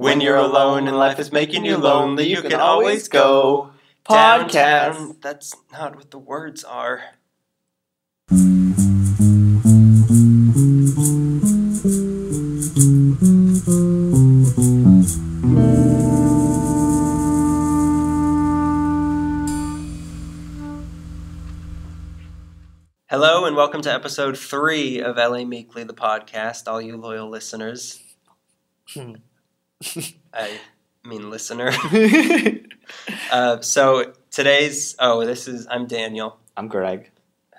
[0.00, 3.72] When you're alone and life is making you lonely, you can always go
[4.08, 5.18] downtown.
[5.20, 7.02] That's not what the words are.
[23.10, 26.66] Hello and welcome to episode three of LA Meekly, the podcast.
[26.66, 28.02] All you loyal listeners,
[28.94, 29.16] Hmm.
[30.34, 30.58] I
[31.04, 31.72] mean listener.
[33.32, 36.38] uh, so today's oh, this is I'm Daniel.
[36.56, 37.10] I'm Greg.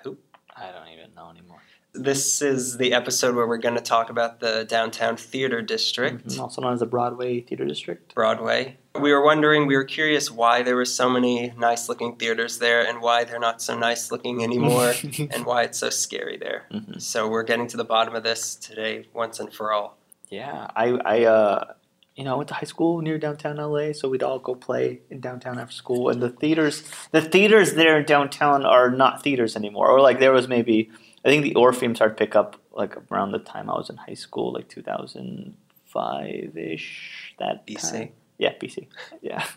[0.04, 0.16] Who?
[0.54, 1.58] I don't even know anymore.
[1.94, 6.40] This is the episode where we're going to talk about the downtown theater district, Mhm,
[6.40, 8.14] Also known as the Broadway Theater District.
[8.14, 8.78] Broadway.
[8.98, 12.86] We were wondering, we were curious why there were so many nice looking theaters there
[12.86, 14.94] and why they're not so nice looking anymore
[15.30, 16.64] and why it's so scary there.
[16.72, 17.00] Mhm.
[17.02, 19.98] So we're getting to the bottom of this today once and for all.
[20.30, 21.72] Yeah, I, I, uh,
[22.14, 25.00] you know, I went to high school near downtown LA, so we'd all go play
[25.08, 26.10] in downtown after school.
[26.10, 29.88] And the theaters, the theaters there in downtown are not theaters anymore.
[29.88, 30.90] Or like there was maybe,
[31.24, 33.96] I think the Orpheum started to pick up like around the time I was in
[33.96, 37.34] high school, like 2005 ish.
[37.38, 37.90] That BC.
[37.90, 38.08] time.
[38.38, 38.88] Yeah, BC.
[39.22, 39.44] Yeah.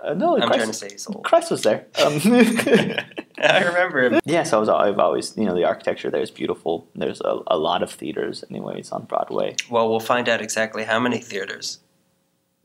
[0.00, 1.24] Uh, no, I'm Christ, trying to say he's old.
[1.24, 1.86] Christ was there.
[2.04, 2.20] Um,
[3.42, 4.20] I remember him.
[4.24, 6.88] Yeah, so I was, I've always, you know, the architecture there is beautiful.
[6.94, 9.56] There's a, a lot of theaters, anyways, on Broadway.
[9.70, 11.80] Well, we'll find out exactly how many theaters.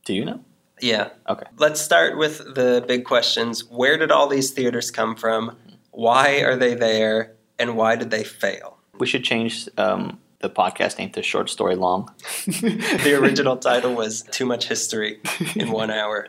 [0.05, 0.41] Do you know?
[0.81, 1.09] Yeah.
[1.29, 1.45] Okay.
[1.57, 3.63] Let's start with the big questions.
[3.69, 5.57] Where did all these theaters come from?
[5.91, 7.33] Why are they there?
[7.57, 8.77] And why did they fail?
[8.97, 12.13] We should change um, the podcast name to Short Story Long.
[12.45, 15.19] The original title was Too Much History
[15.55, 16.27] in One Hour.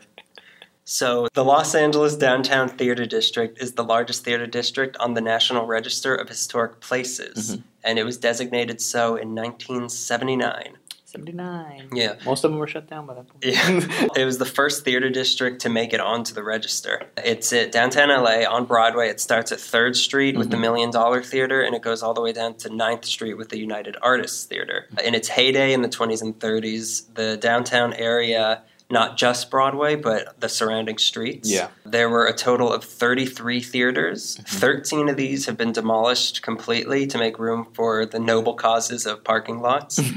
[0.86, 5.64] So, the Los Angeles Downtown Theater District is the largest theater district on the National
[5.66, 7.62] Register of Historic Places, Mhm.
[7.82, 10.76] and it was designated so in 1979.
[11.06, 11.88] 79.
[11.94, 12.16] Yeah.
[12.26, 13.44] Most of them were shut down by that point.
[13.44, 14.10] Yeah.
[14.20, 17.02] it was the first theater district to make it onto the register.
[17.16, 19.08] It's at downtown LA on Broadway.
[19.08, 20.60] It starts at 3rd Street with the Mhm.
[20.60, 23.58] Million Dollar Theater and it goes all the way down to 9th Street with the
[23.58, 24.86] United Artists Theater.
[25.04, 30.38] In its heyday in the 20s and 30s, the downtown area, not just Broadway, but
[30.40, 31.68] the surrounding streets, Yeah.
[31.86, 34.36] there were a total of 33 theaters.
[34.36, 34.46] Mhm.
[34.60, 39.24] 13 of these have been demolished completely to make room for the noble causes of
[39.24, 40.00] parking lots.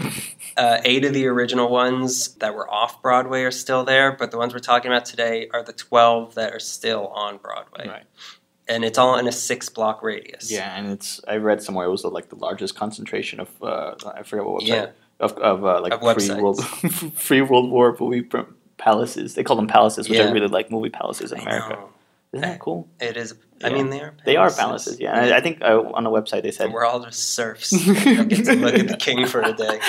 [0.55, 4.37] Uh, eight of the original ones that were off Broadway are still there, but the
[4.39, 7.87] ones we're talking about today are the 12 that are still on Broadway.
[7.87, 8.03] Right.
[8.67, 10.49] And it's all in a six block radius.
[10.51, 14.23] Yeah, and it's, I read somewhere it was like the largest concentration of, uh, I
[14.23, 14.67] forget what website.
[14.67, 14.85] Yeah.
[15.19, 16.41] Of, of uh, like Of pre.
[16.41, 16.59] World,
[17.19, 18.39] pre World War movie pr-
[18.77, 19.35] palaces.
[19.35, 20.25] They call them palaces, which Yeah.
[20.27, 21.69] I really like movie palaces in I America.
[21.69, 21.89] know.
[22.33, 22.87] Isn't that cool?
[22.99, 23.33] It is.
[23.63, 23.73] I Yeah.
[23.75, 24.13] mean, they are.
[24.25, 25.17] They are palaces, yeah.
[25.17, 27.73] I, I think uh, on the website they said And we're all just serfs.
[27.97, 29.79] I get to look at the king for a day.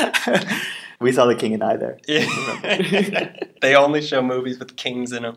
[1.00, 1.98] we saw the king and I there.
[2.06, 3.32] Yeah.
[3.60, 5.34] they only show movies with kings in them.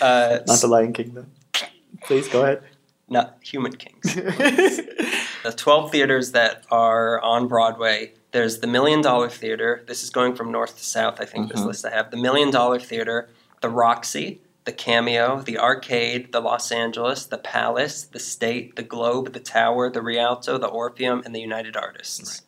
[0.00, 1.26] Uh, Not the Lion King, though.
[2.02, 2.62] Please go ahead.
[3.08, 4.14] not human kings.
[4.14, 9.84] The 12 theaters that are on Broadway, there's the Million Dollar Theater.
[9.86, 11.66] This is going from north to south, I think, this Mhm.
[11.66, 12.10] list I have.
[12.10, 13.28] The Million Dollar Theater,
[13.60, 19.34] the Roxy, the Cameo, the Arcade, the Los Angeles, the Palace, the State, the Globe,
[19.34, 22.42] the Tower, the Rialto, the Orpheum, and the United Artists.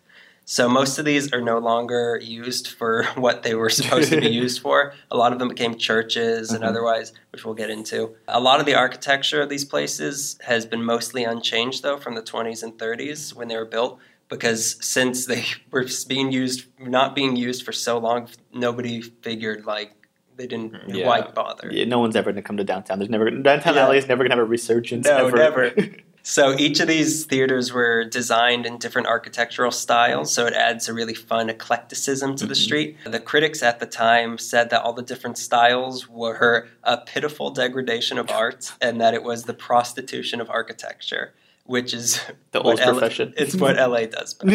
[0.44, 4.26] So most of these are no longer used for what they were supposed to be
[4.44, 4.92] used for.
[5.12, 6.68] A lot of them became churches and Mhm.
[6.68, 8.16] otherwise, which we'll get into.
[8.26, 12.22] A lot of the architecture of these places has been mostly unchanged though from the
[12.22, 17.36] 20s and 30s when they were built because since they were being used not being
[17.36, 19.92] used for so long nobody figured like
[20.36, 21.06] they didn't Yeah.
[21.06, 21.70] why bother.
[21.72, 22.98] Yeah, no one's ever going to come to downtown.
[22.98, 23.86] There's never downtown Yeah.
[23.86, 25.06] LA is never going to have a resurgence.
[25.06, 25.36] No, ever.
[25.36, 25.74] never.
[26.28, 30.92] So each of these theaters were designed in different architectural styles, so it adds a
[30.92, 32.64] really fun eclecticism to the Mhm.
[32.64, 32.96] street.
[33.06, 38.18] The critics at the time said that all the different styles were a pitiful degradation
[38.18, 41.32] of art and that it was the prostitution of architecture,
[41.66, 42.20] which is
[42.52, 43.34] the old profession.
[43.36, 44.36] it's what LA does.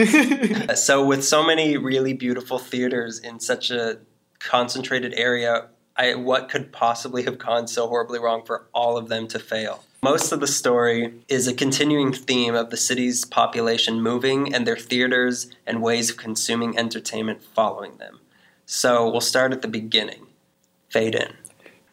[0.61, 3.99] Uh, so, with so many really beautiful theaters in such a
[4.39, 9.27] concentrated area, I, what could possibly have gone so horribly wrong for all of them
[9.29, 9.83] to fail?
[10.03, 14.77] Most of the story is a continuing theme of the city's population moving and their
[14.77, 18.19] theaters and ways of consuming entertainment following them.
[18.65, 20.27] So, we'll start at the beginning.
[20.89, 21.33] Fade in.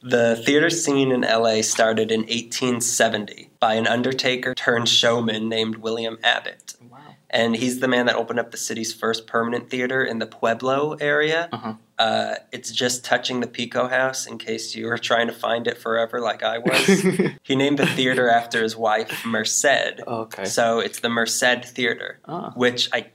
[0.03, 6.19] The theater scene in LA started in 1870 by an undertaker turned showman named William
[6.23, 6.99] Abbott wow.
[7.31, 10.95] and he's the man that opened up the city's first permanent theater in the Pueblo
[11.01, 11.49] area.
[11.53, 11.75] Uh-huh.
[11.99, 15.77] Uh, it's just touching the Pico House in case you were trying to find it
[15.77, 16.87] forever, like I was.
[17.43, 19.65] he named the theater after his wife, Merced.
[20.07, 20.45] okay.
[20.45, 22.53] So it's the Merced Theater, Ah.
[22.55, 23.07] which I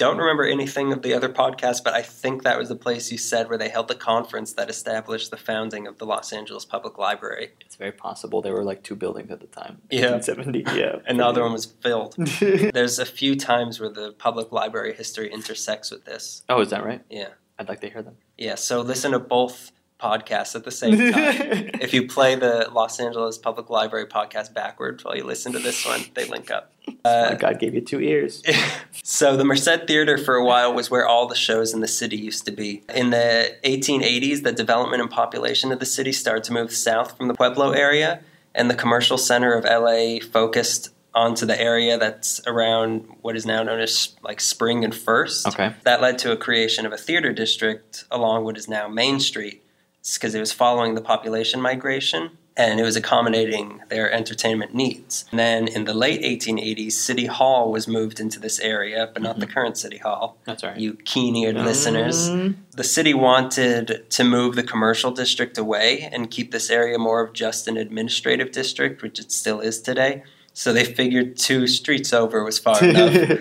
[0.00, 3.18] don't remember anything of the other podcast, but I think that was the place you
[3.18, 6.96] said where they held the conference that established the founding of the Los Angeles Public
[6.96, 7.50] Library.
[7.60, 9.82] It's very possible there were like two buildings at the time.
[9.90, 10.12] Yeah.
[10.12, 10.80] 1970.
[10.80, 10.96] Yeah.
[11.06, 12.14] And the other one was filled.
[12.40, 16.44] There's a few times where the public library history intersects with this.
[16.48, 17.02] oh, is that right?
[17.10, 17.28] Yeah.
[17.58, 18.16] I'd like to hear them.
[18.38, 19.70] Yeah, so listen to both
[20.00, 21.10] podcasts at the same time.
[21.80, 25.84] if you play the Los Angeles Public Library podcast backwards while you listen to this
[25.84, 26.72] one, they link up.
[27.04, 28.42] Uh, God gave you two ears.
[29.04, 32.16] so the Merced Theater for a while was where all the shows in the city
[32.16, 32.82] used to be.
[32.94, 37.28] In the 1880s, the development and population of the city started to move south from
[37.28, 38.20] the Pueblo area,
[38.54, 43.62] and the commercial center of LA focused onto the area that's around what is now
[43.62, 45.46] known as like Spring and First.
[45.46, 45.74] Okay.
[45.84, 49.62] That led to a creation of a theater district along what is now Main Street
[50.02, 55.24] because it was following the population migration and it was accommodating their entertainment needs.
[55.30, 59.38] And then in the late 1880s, City Hall was moved into this area, but not
[59.38, 60.36] the current City Hall.
[60.44, 60.76] That's right.
[60.76, 62.28] You keen eared listeners.
[62.28, 62.56] Mm.
[62.72, 67.32] The city wanted to move the commercial district away and keep this area more of
[67.32, 70.22] just an administrative district, which it still is today.
[70.52, 73.40] So they figured two streets over was far enough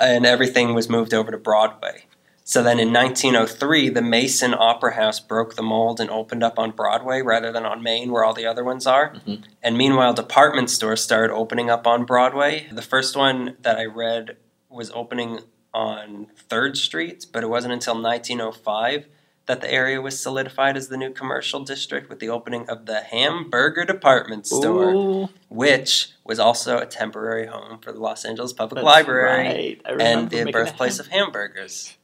[0.00, 2.04] and everything was moved over to Broadway.
[2.44, 6.72] So then in 1903, the Mason Opera House broke the mold and opened up on
[6.72, 9.14] Broadway rather than on Main, where all the other ones are.
[9.26, 9.44] Mhm.
[9.62, 12.66] And meanwhile, department stores started opening up on Broadway.
[12.72, 14.36] The first one that I read
[14.68, 15.40] was opening
[15.72, 19.06] on 3rd Street, but it wasn't until 1905
[19.46, 23.00] that the area was solidified as the new commercial district with the opening of the
[23.00, 28.84] Hamburger Department Store Ooh, which was also a temporary home for the Los Angeles Public
[28.84, 30.00] that's Library right.
[30.00, 31.96] And the birthplace a of hamburgers.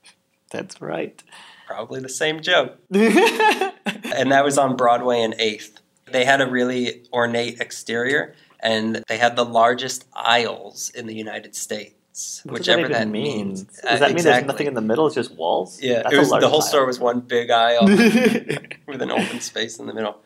[0.50, 1.23] That's right.
[1.67, 2.79] Probably the same joke.
[4.15, 5.79] And that was on Broadway and 8th.
[6.11, 11.55] They had a really ornate exterior and they had the largest aisles in the United
[11.55, 13.49] States, What does that whichever even that, mean?
[13.49, 13.62] means.
[13.65, 15.06] Does that mean there's nothing in the middle?
[15.06, 15.81] It's just walls?
[15.81, 16.62] Yeah, That's it was, the whole aisle.
[16.62, 17.87] store was one big aisle
[18.87, 20.19] with an open space in the middle.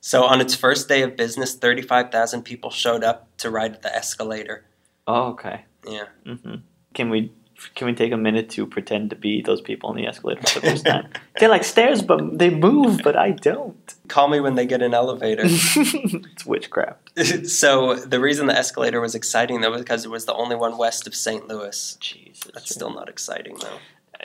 [0.00, 4.64] So on its first day of business, 35,000 people showed up to ride the escalator.
[5.08, 5.64] oh, okay.
[5.88, 6.04] Yeah.
[6.26, 6.56] Mm-hmm.
[6.94, 7.32] Can we
[7.74, 10.60] can we take a minute to pretend to be those people on the escalator for
[10.60, 11.08] the first time?
[11.38, 13.94] They're like stairs, but they move, but I don't.
[14.08, 15.42] Call me when they get an elevator.
[15.46, 17.18] it's witchcraft.
[17.48, 20.76] so the reason the escalator was exciting though was because it was the only one
[20.76, 21.48] west of St.
[21.48, 21.96] Louis.
[22.00, 22.50] Jesus.
[22.52, 23.78] That's still not exciting though.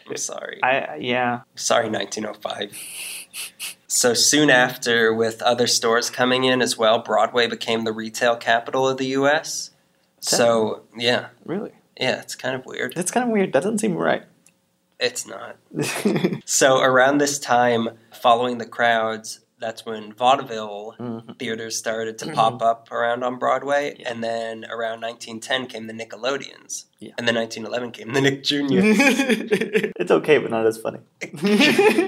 [0.05, 0.61] I'm uh, sorry.
[0.63, 1.41] I yeah.
[1.55, 2.77] Sorry, 1905.
[3.87, 8.87] So soon after, with other stores coming in as well, Broadway became the retail capital
[8.87, 9.71] of the U.S.
[10.19, 11.71] So yeah, Really?
[11.99, 12.93] Yeah, it's kind of weird.
[12.95, 13.53] That's kind of weird.
[13.53, 14.23] That doesn't seem right.
[14.99, 15.57] It's not.
[16.45, 21.37] So around this time, following the crowds, that's when vaudeville Mhm.
[21.37, 24.11] theaters started to pop up around on Broadway, Yeah.
[24.11, 27.11] and then around 1910 came the Nickelodeons, Yeah.
[27.17, 28.57] and then 1911 came the Nick Jr.
[29.99, 30.99] it's okay, but not as funny.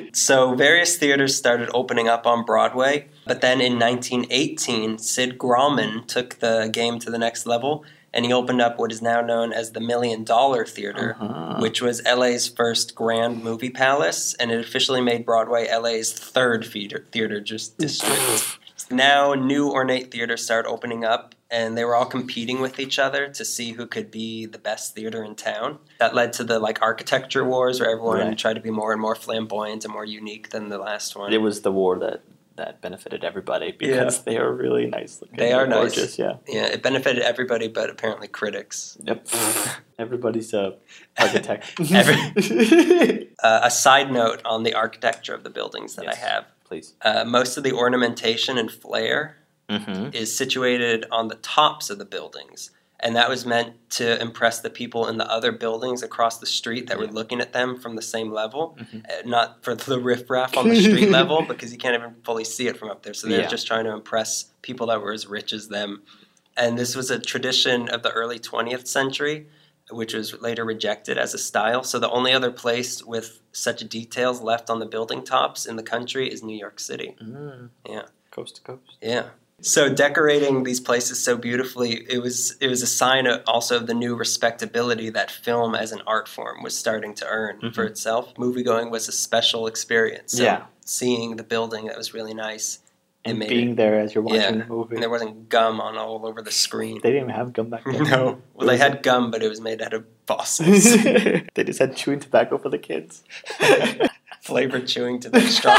[0.13, 6.39] so various theaters started opening up on Broadway, but then in 1918, Sid Grauman took
[6.39, 9.74] the game to the next level, and he opened up what is now known as
[9.74, 11.15] the Million Dollar Theater.
[11.19, 11.59] Uh-huh.
[11.59, 17.06] Which was LA's first grand movie palace, and it officially made Broadway LA's third theater,
[17.12, 18.57] theater just district.
[18.89, 23.28] now, new ornate theaters start opening up, and they were all competing with each other
[23.30, 25.80] to see who could be the best theater in town.
[26.00, 28.38] That led to the like architecture wars, where everyone Right.
[28.38, 31.34] tried to be more and more flamboyant and more unique than the last one.
[31.34, 32.22] It was the war that
[32.56, 35.38] that benefited everybody because they are really nice looking.
[35.38, 35.96] They are They're nice.
[35.96, 36.34] gorgeous, yeah.
[36.46, 38.98] yeah, it benefited everybody, but apparently critics.
[39.06, 39.27] Yep.
[39.98, 40.75] Everybody's a
[41.18, 41.79] architect.
[41.94, 46.15] Every- Uh, a side note on the architecture of the buildings that Yes.
[46.15, 46.46] I have.
[46.65, 46.94] Please.
[47.01, 49.38] Uh, most of the ornamentation and flair
[49.69, 50.09] Mm-hmm.
[50.13, 52.71] is situated on the tops of the buildings.
[53.01, 56.88] And that was meant to impress the people in the other buildings across the street
[56.88, 59.05] that were looking at them from the same level, Mhm.
[59.09, 62.67] uh, not for the riffraff on the street level because you can't even fully see
[62.67, 63.13] it from up there.
[63.13, 63.47] So they're Yeah.
[63.47, 66.01] just trying to impress people that were as rich as them.
[66.57, 69.47] And this was a tradition of the early 20th century,
[69.91, 71.83] which was later rejected as a style.
[71.83, 75.83] So the only other place with such details left on the building tops in the
[75.83, 77.15] country is New York City.
[77.23, 77.69] Mm.
[77.88, 78.03] Yeah.
[78.29, 78.97] Coast to coast.
[79.01, 79.29] Yeah.
[79.62, 83.88] So decorating these places so beautifully, it was it was a sign of also of
[83.88, 87.89] the new respectability that film as an art form was starting to earn for Mhm.
[87.92, 88.34] itself.
[88.36, 90.34] Moviegoing was a special experience.
[90.34, 90.63] So Yeah.
[90.86, 92.80] Seeing the building that was really nice.
[93.25, 94.51] And being there as you're watching Yeah.
[94.51, 94.96] the movie.
[94.96, 97.00] And there wasn't gum on all over the screen.
[97.04, 98.04] They didn't even have gum back then.
[98.10, 98.42] No.
[98.56, 100.94] Well, they had gum, but it was made out of bosses.
[101.04, 103.24] they just had chewing tobacco for the kids.
[104.50, 105.46] Flavored chewing tobacco.
[105.46, 105.77] Straw.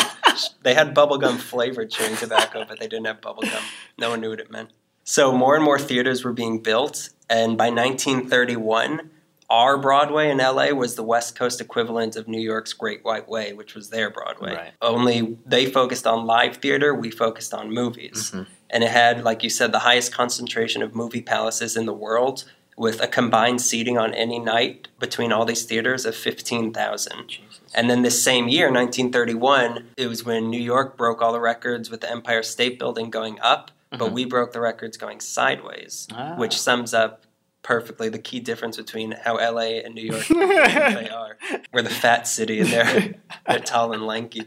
[0.62, 3.62] they had bubblegum flavored chewing tobacco, but they didn't have bubblegum.
[3.98, 4.70] No one knew what it meant.
[5.04, 9.10] So more and more theaters were being built, and by 1931,
[9.48, 13.52] our Broadway in LA was the West Coast equivalent of New York's Great White Way,
[13.52, 14.54] which was their Broadway.
[14.54, 14.72] Right.
[14.80, 18.30] Only they focused on live theater, we focused on movies.
[18.32, 18.46] Mhm.
[18.70, 22.44] And it had, like you said, the highest concentration of movie palaces in the world
[22.80, 27.36] with a combined seating on any night between all these theaters of 15,000.
[27.74, 31.90] And then this same year, 1931, it was when New York broke all the records
[31.90, 34.12] with the Empire State Building going up, but Mhm.
[34.12, 36.36] we broke the records going sideways, Ah.
[36.38, 37.24] which sums up
[37.62, 41.36] perfectly the key difference between how LA and New York they are.
[41.74, 43.14] We're the fat city and they're,
[43.46, 44.46] they're tall and lanky.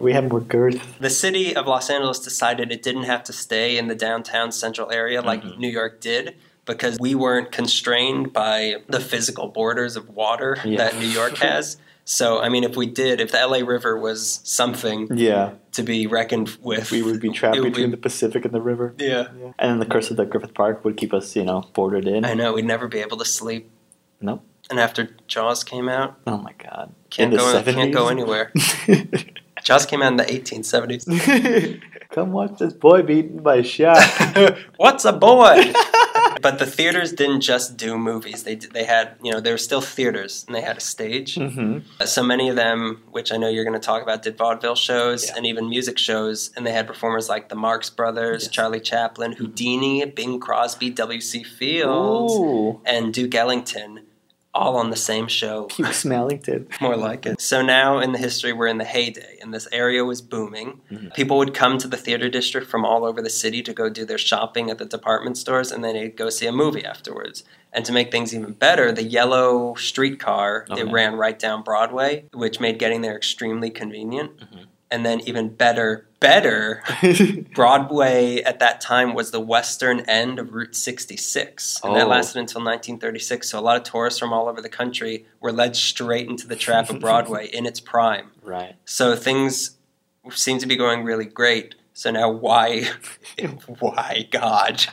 [0.00, 0.98] we have more girth.
[1.00, 4.90] The city of Los Angeles decided it didn't have to stay in the downtown central
[4.90, 5.58] area like Mhm.
[5.58, 6.34] New York did
[6.68, 10.76] because we weren't constrained by the physical borders of water Yeah.
[10.78, 11.78] that New York has.
[12.04, 16.06] So, I mean, if we did, if the LA River was something Yeah, to be
[16.06, 18.94] reckoned with, we would be trapped would between be- the Pacific and the river.
[18.98, 19.28] Yeah.
[19.38, 19.52] Yeah.
[19.58, 22.24] And then the curse of the Griffith Park would keep us, you know, bordered in.
[22.24, 23.70] I know, we'd never be able to sleep.
[24.20, 24.42] Nope.
[24.70, 26.94] And after Jaws came out, Oh my god.
[27.10, 28.52] can't, go, can't go anywhere.
[29.64, 31.80] Jaws came out in the 1870s.
[32.10, 33.98] Come watch this boy beaten by a shark.
[34.76, 35.72] What's a boy?
[36.40, 38.44] but the theaters didn't just do movies.
[38.44, 41.34] They they had you know they were still theaters and they had a stage.
[41.34, 44.74] hmm So many of them, which I know you're going to talk about, did vaudeville
[44.76, 45.34] shows Yeah.
[45.36, 48.52] and even music shows, and they had performers like the Marx Brothers, Yes.
[48.52, 51.42] Charlie Chaplin, Houdini, Bing Crosby, W.C.
[51.42, 52.80] Fields, Ooh.
[52.86, 54.00] and Duke Ellington,
[54.58, 55.68] all on the same show.
[55.70, 56.66] Hugh Smellington.
[56.80, 57.40] More like it.
[57.40, 60.80] So now in the history, we're in the heyday, and this area was booming.
[60.90, 61.14] Mhm.
[61.14, 64.04] People would come to the theater district from all over the city to go do
[64.04, 67.44] their shopping at the department stores, and then they'd go see a movie afterwards.
[67.72, 70.84] And to make things even better, the yellow streetcar it Okay.
[70.84, 74.38] ran right down Broadway, which made getting there extremely convenient.
[74.40, 74.66] Mhm.
[74.90, 76.82] And then even better, better,
[77.54, 81.80] Broadway at that time was the western end of Route 66.
[81.84, 82.10] And that Oh.
[82.10, 83.48] lasted until 1936.
[83.50, 86.56] So a lot of tourists from all over the country were led straight into the
[86.56, 88.30] trap of Broadway in its prime.
[88.42, 88.74] right.
[88.84, 89.76] So things
[90.30, 91.74] seem to be going really great.
[91.94, 92.84] So now why
[93.80, 94.86] why God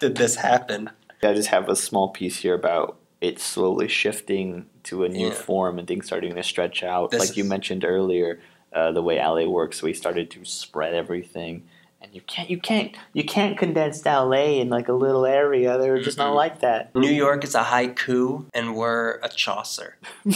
[0.00, 0.90] did this happen?
[1.22, 5.34] I just have a small piece here about it slowly shifting to a new Yeah.
[5.34, 7.10] form and things starting to stretch out.
[7.10, 8.40] This like you mentioned earlier,
[8.76, 11.66] uh, the way LA works, we started to spread everything.
[12.02, 15.78] And you can't, you can't, you can't condense LA in like a little area.
[15.78, 16.94] They're just not like that.
[16.94, 19.96] New York is a haiku and we're a Chaucer.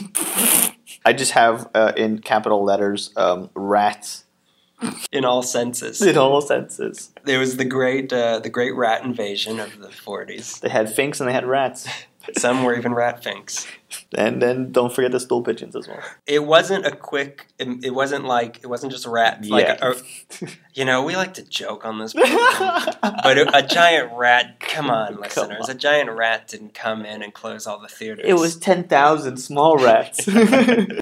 [1.05, 4.25] I just have uh, in capital letters um, rats
[5.13, 6.01] In all senses.
[6.11, 7.13] in all senses.
[7.25, 10.61] There was the great uh, the great rat invasion of the 40s.
[10.61, 11.87] They had finks and they had rats.
[12.37, 13.67] Some were even rat finks.
[14.17, 16.01] And then don't forget the stool pigeons as well.
[16.27, 17.49] It wasn't a quick.
[17.59, 19.49] It, it wasn't like it wasn't just rats.
[19.49, 19.95] Like Yeah.
[20.43, 24.61] a, you know, we like to joke on this, program, but a, a giant rat.
[24.61, 25.65] Come on, Come listeners.
[25.69, 25.71] on.
[25.71, 28.25] A giant rat didn't come in and close all the theaters.
[28.29, 30.27] it was 10,000 small rats.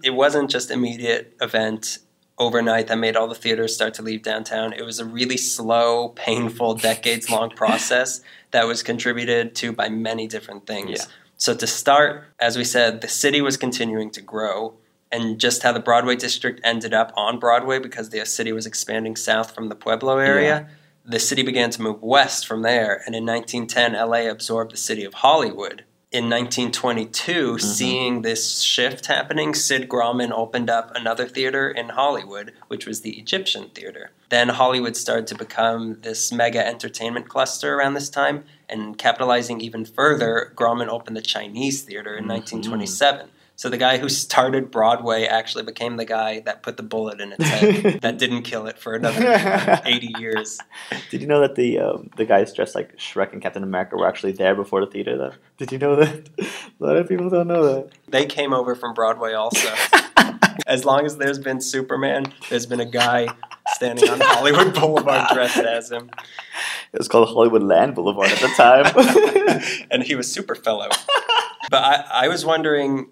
[0.04, 1.98] It wasn't just immediate event
[2.38, 4.72] overnight that made all the theaters start to leave downtown.
[4.72, 10.26] It was a really slow, painful, decades long process that was contributed to by many
[10.26, 11.00] different things.
[11.00, 11.04] Yeah.
[11.36, 14.74] So to start, as we said, the city was continuing to grow.
[15.10, 19.16] And just how the Broadway district ended up on Broadway because the city was expanding
[19.16, 20.68] south from the Pueblo area,
[21.02, 23.02] the city began to move west from there.
[23.06, 25.84] And in 1910, LA absorbed the city of Hollywood.
[26.10, 32.86] In 1922, seeing this shift happening, Sid Grauman opened up another theater in Hollywood, which
[32.86, 34.12] was the Egyptian Theater.
[34.30, 39.84] Then Hollywood started to become this mega entertainment cluster around this time, and capitalizing even
[39.84, 42.28] further, Grauman opened the Chinese Theater in Mhm.
[42.28, 43.28] 1927.
[43.58, 47.32] So the guy who started Broadway actually became the guy that put the bullet in
[47.32, 50.60] its head that didn't kill it for another 80 years.
[51.10, 54.06] Did you know that the um, the guys dressed like Shrek and Captain America were
[54.06, 55.18] actually there before the theater?
[55.18, 56.28] Though, did you know that?
[56.38, 56.44] A
[56.78, 57.90] lot of people don't know that.
[58.06, 59.74] They came over from Broadway also.
[60.68, 63.26] As long as there's been Superman, there's been a guy
[63.70, 66.10] standing on Hollywood Boulevard dressed as him.
[66.92, 69.86] It was called Hollywood Land Boulevard at the time.
[69.90, 70.88] and he was super fellow.
[71.70, 73.08] But I, I was wondering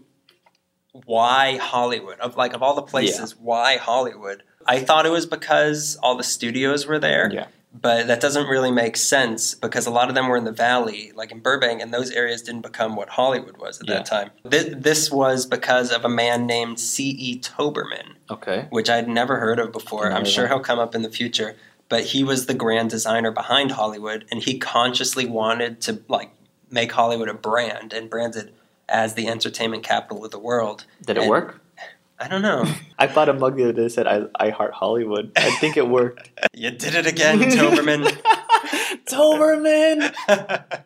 [1.05, 2.19] why Hollywood?
[2.21, 4.43] Of like of all the places, why Hollywood?
[4.67, 7.31] I thought it was because all the studios were there.
[7.33, 7.47] Yeah.
[7.79, 11.13] But that doesn't really make sense because a lot of them were in the valley,
[11.15, 13.95] like in Burbank, and those areas didn't become what Hollywood was at Yeah.
[13.97, 14.31] that time.
[14.45, 17.39] This, this was because of a man named C.E.
[17.41, 18.67] Toberman, okay.
[18.71, 20.11] which I'd never heard of before.
[20.11, 21.55] I'm sure he'll come up in the future.
[21.91, 26.31] But he was the grand designer behind Hollywood, and he consciously wanted to like
[26.71, 28.55] make Hollywood a brand and brand it
[28.89, 30.85] as the entertainment capital of the world.
[31.05, 31.61] Did it And- work?
[32.19, 32.65] I don't know.
[32.99, 35.33] I bought a mug the other day that said I, I heart Hollywood.
[35.37, 36.31] I think it worked.
[36.55, 38.07] you did it again, Toberman.
[39.07, 40.13] Toberman!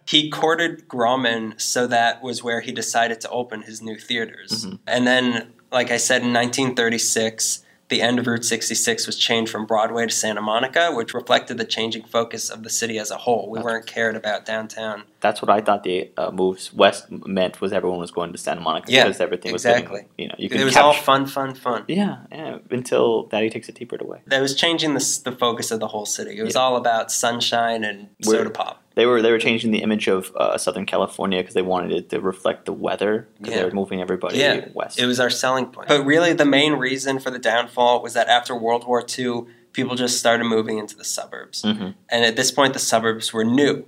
[0.06, 4.66] he courted Grauman, so that was where he decided to open his new theaters.
[4.66, 4.78] Mhm.
[4.86, 9.66] And then, like I said, in 1936, the end of Route 66 was changed from
[9.66, 13.50] Broadway to Santa Monica, which reflected the changing focus of the city as a whole.
[13.50, 15.02] We That's- weren't cared about downtown.
[15.20, 18.62] That's what I thought the uh, moves west meant was everyone was going to Santa
[18.62, 20.00] Monica Yeah, because everything was exactly.
[20.00, 21.84] getting, you know, you could It was all fun, fun, fun.
[21.88, 22.58] Yeah, yeah.
[22.70, 24.20] Until Daddy takes a T-bird away.
[24.26, 26.38] That was changing the, the focus of the whole city.
[26.38, 26.62] It was Yeah.
[26.62, 28.82] all about sunshine and We're- soda pop.
[29.00, 32.10] They were they were changing the image of uh, Southern California because they wanted it
[32.10, 33.60] to reflect the weather because Yeah.
[33.60, 34.98] they were moving everybody Yeah, west.
[34.98, 35.88] It was our selling point.
[35.88, 39.94] But really, the main reason for the downfall was that after World War II, people
[39.96, 41.62] just started moving into the suburbs.
[41.62, 41.94] Mhm.
[42.10, 43.86] And at this point, the suburbs were new.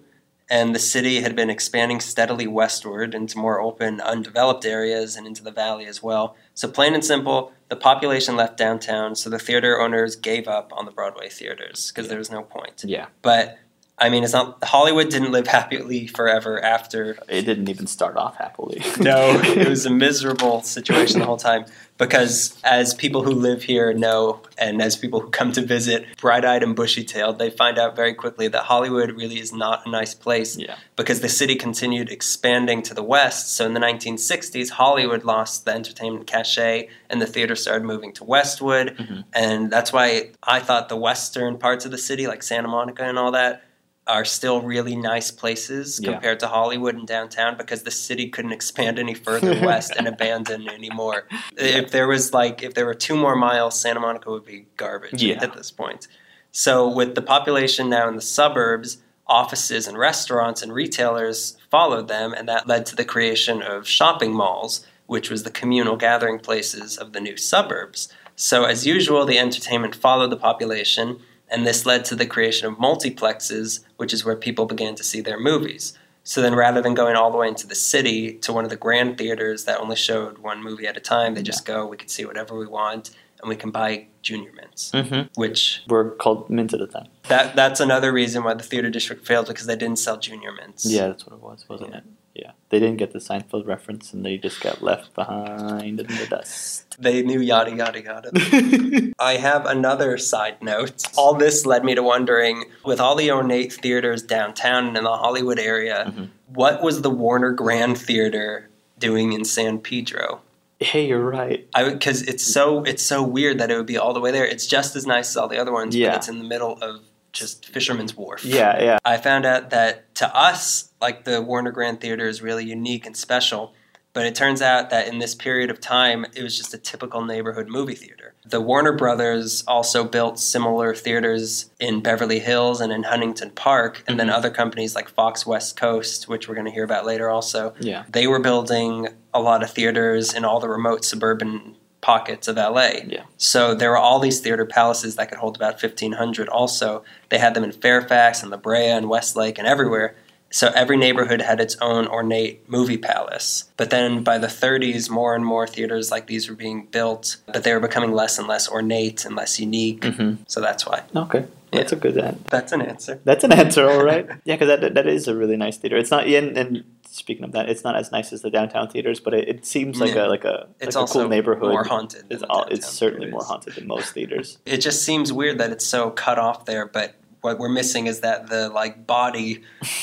[0.49, 5.43] And the city had been expanding steadily westward into more open, undeveloped areas and into
[5.43, 6.37] the valley as well.
[6.55, 10.85] So, plain and simple, the population left downtown, so the theater owners gave up on
[10.87, 12.83] the Broadway theaters because there was no point.
[12.85, 13.59] Yeah, But,
[14.03, 18.37] I mean, it's not Hollywood didn't live happily forever after it didn't even start off
[18.37, 18.83] happily.
[19.01, 21.67] no, it was a miserable situation the whole time
[21.99, 26.45] because, as people who live here know, and as people who come to visit, bright
[26.45, 29.91] eyed and bushy tailed, they find out very quickly that Hollywood really is not a
[29.91, 30.75] nice place Yeah.
[30.97, 33.55] because the city continued expanding to the west.
[33.55, 38.25] So in the 1960s, Hollywood lost the entertainment cachet and the theater started moving to
[38.25, 38.97] Westwood.
[38.99, 39.25] Mhm.
[39.33, 43.17] And that's why I thought the western parts of the city, like Santa Monica and
[43.17, 43.63] all that,
[44.07, 46.13] are still really nice places Yeah.
[46.13, 50.69] compared to Hollywood and downtown because the city couldn't expand any further west and abandon
[50.69, 51.25] anymore.
[51.57, 55.23] If there was like if there were two more miles, Santa Monica would be garbage
[55.23, 55.39] Yeah.
[55.43, 56.09] at this point.
[56.51, 62.35] So with the population now in the suburbs, offices and restaurants and retailers followed them
[62.35, 66.99] and that led to the creation of shopping malls, which was the communal gathering places
[66.99, 68.09] of the new suburbs.
[68.35, 71.21] So as usual, the entertainment followed the population
[71.53, 75.21] and this led to the creation of multiplexes, which is where people began to see
[75.21, 75.93] their movies.
[76.25, 78.77] So then, rather than going all the way into the city to one of the
[78.77, 82.09] grand theaters that only showed one movie at a time, they just go, we can
[82.09, 85.23] see whatever we want, and we can buy junior mints, Mm-hmm.
[85.41, 87.09] which We're called mint at the time.
[87.27, 90.87] that that's another reason why the theater district failed because they didn't sell junior mints.
[90.87, 91.99] Yeah, that's what it was, wasn't Yeah.
[91.99, 92.05] it?
[92.35, 96.27] Yeah, they didn't get the Seinfeld reference, and they just got left behind in the
[96.29, 96.87] dust.
[96.99, 98.31] They knew yada yada yada.
[99.19, 101.03] I have another side note.
[101.17, 105.17] All this led me to wondering with all the ornate theaters downtown and in the
[105.17, 106.29] Hollywood area, Mhm.
[106.49, 108.69] what was the Warner Grand Theater
[108.99, 110.41] doing in San Pedro?
[110.81, 111.67] hey, you're right.
[111.75, 114.45] I because it's so it's so weird that it would be all the way there.
[114.45, 116.09] It's just as nice as all the other ones, Yeah.
[116.11, 117.01] but it's in the middle of
[117.33, 118.45] just Fisherman's Wharf.
[118.45, 118.99] Yeah, yeah.
[119.05, 123.17] I found out that to us, like the Warner Grand Theater is really unique and
[123.17, 123.75] special.
[124.15, 127.25] But it turns out that in this period of time, it was just a typical
[127.25, 128.35] neighborhood movie theater.
[128.45, 134.21] The Warner Brothers also built similar theaters in Beverly Hills and in Huntington Park, and
[134.21, 134.35] then Mhm.
[134.35, 138.05] other companies like Fox West Coast, which we're going to hear about later also, Yeah.
[138.13, 142.91] they were building a lot of theaters in all the remote suburban pockets of LA.
[143.07, 143.23] Yeah.
[143.39, 147.03] So there were all these theater palaces that could hold about 1,500 also.
[147.31, 150.17] They had them in Fairfax and La Brea and Westlake and everywhere.
[150.51, 153.71] So every neighborhood had its own ornate movie palace.
[153.79, 157.65] But then by the 30s, more and more theaters like these were being built, but
[157.65, 160.03] they were becoming less and less ornate and less unique.
[160.03, 160.43] Mm-hmm.
[160.49, 161.05] So that's why.
[161.17, 162.41] Okay, that's a good answer.
[162.51, 163.21] That's an answer.
[163.25, 164.27] That's an answer, all right.
[164.45, 165.97] yeah, because that that is a really nice theater.
[165.97, 169.21] It's not, and, and speaking of that, it's not as nice as the downtown theaters,
[169.21, 170.25] but it, it seems like Yeah.
[170.25, 170.31] a mm.
[170.31, 171.71] like a It's like a also cool neighborhood.
[171.71, 172.25] more haunted.
[172.31, 174.59] It's all, it's certainly more haunted than most theaters.
[174.67, 178.21] It just seems weird that it's so cut off there, but what we're missing is
[178.21, 179.63] that the like body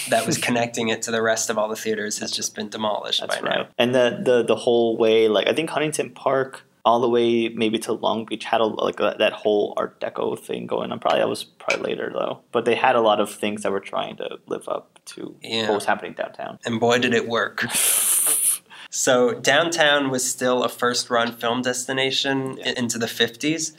[0.10, 3.22] that was connecting it to the rest of all the theaters has just been demolished
[3.22, 3.58] That's by right.
[3.60, 3.68] now.
[3.78, 7.78] And the, the the whole way, like I think Huntington Park, all the way maybe
[7.80, 11.00] to Long Beach, had a, like a, that whole Art Deco thing going on.
[11.00, 13.80] Probably that was probably later though, but they had a lot of things that were
[13.80, 15.68] trying to live up to Yeah.
[15.70, 16.58] what was happening downtown.
[16.66, 17.66] And boy, did it work.
[18.92, 22.74] So downtown was still a first run film destination Yeah.
[22.76, 23.74] into the 50s.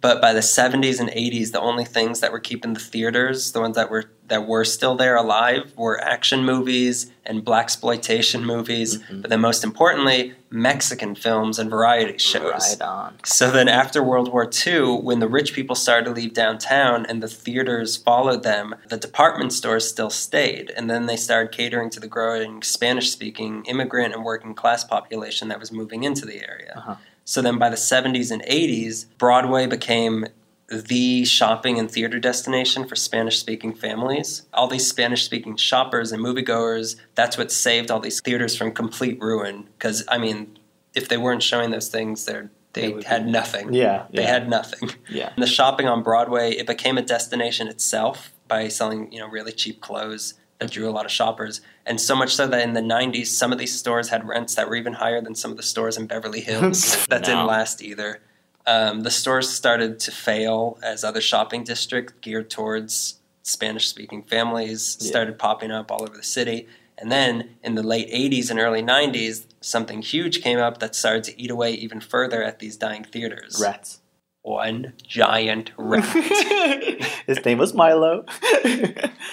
[0.00, 3.60] But by the 70s and 80s, the only things that were keeping the theaters, the
[3.60, 8.98] ones that were that were still there alive, were action movies and black exploitation movies.
[8.98, 9.22] Mhm.
[9.22, 12.78] But then, most importantly, Mexican films and variety shows.
[12.78, 13.14] Right on.
[13.24, 17.20] So then, after World War II, when the rich people started to leave downtown and
[17.20, 20.72] the theaters followed them, the department stores still stayed.
[20.76, 25.48] And then they started catering to the growing Spanish speaking immigrant and working class population
[25.48, 26.74] that was moving into the area.
[26.76, 26.94] Uh-huh.
[27.30, 30.26] So then, by the 70s and 80s, Broadway became
[30.68, 34.48] the shopping and theater destination for Spanish speaking families.
[34.52, 39.20] All these Spanish speaking shoppers and moviegoers, that's what saved all these theaters from complete
[39.20, 39.68] ruin.
[39.78, 40.58] Because, I mean,
[40.92, 43.74] if they weren't showing those things, they're, They had be- nothing.
[43.74, 44.90] Yeah, They yeah, had nothing.
[45.08, 45.30] yeah.
[45.32, 49.52] And the shopping on Broadway, it became a destination itself by selling, you know, really
[49.52, 51.60] cheap clothes that drew a lot of shoppers.
[51.86, 54.68] And so much so that in the 90s, some of these stores had rents that
[54.68, 57.06] were even higher than some of the stores in Beverly Hills.
[57.06, 58.20] that didn't last either.
[58.66, 64.98] Um, the stores started to fail as other shopping districts geared towards Spanish speaking families
[65.00, 65.08] Yeah.
[65.08, 66.68] started popping up all over the city.
[66.98, 71.24] And then in the late 80s and early 90s, something huge came up that started
[71.24, 73.58] to eat away even further at these dying theaters.
[73.60, 73.99] Rats.
[74.42, 76.04] One giant rat.
[77.26, 78.22] His name was Milo.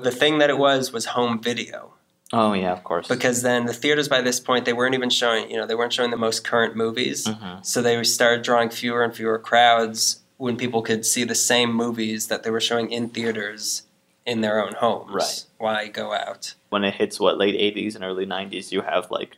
[0.01, 1.93] the thing that it was was home video.
[2.33, 3.07] oh yeah, of course.
[3.07, 5.93] Because then the theaters by this point, they weren't even showing, you know, they weren't
[5.93, 7.25] showing the most current movies.
[7.25, 7.65] Mhm.
[7.65, 12.27] So they started drawing fewer and fewer crowds when people could see the same movies
[12.27, 13.83] that they were showing in theaters
[14.25, 15.13] in their own homes.
[15.13, 15.43] Right.
[15.57, 16.53] Why go out?
[16.69, 19.37] when it hits what late '80s and early '90s, you have like,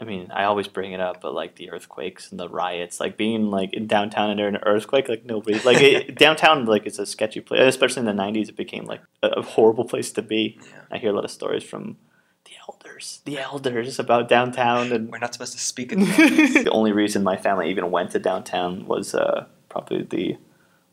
[0.00, 3.16] I mean, I always bring it up, but like the earthquakes and the riots, like
[3.16, 6.98] being like in downtown and during an earthquake, like nobody, like it, downtown, like it's
[6.98, 7.60] a sketchy place.
[7.60, 10.58] Especially in the '90s, it became like a, a horrible place to be.
[10.60, 10.66] Yeah.
[10.90, 11.96] I hear a lot of stories from
[12.44, 16.06] the elders, the elders about downtown, and We're not supposed to speak in the
[16.64, 20.36] the only reason my family even went to downtown was uh, probably the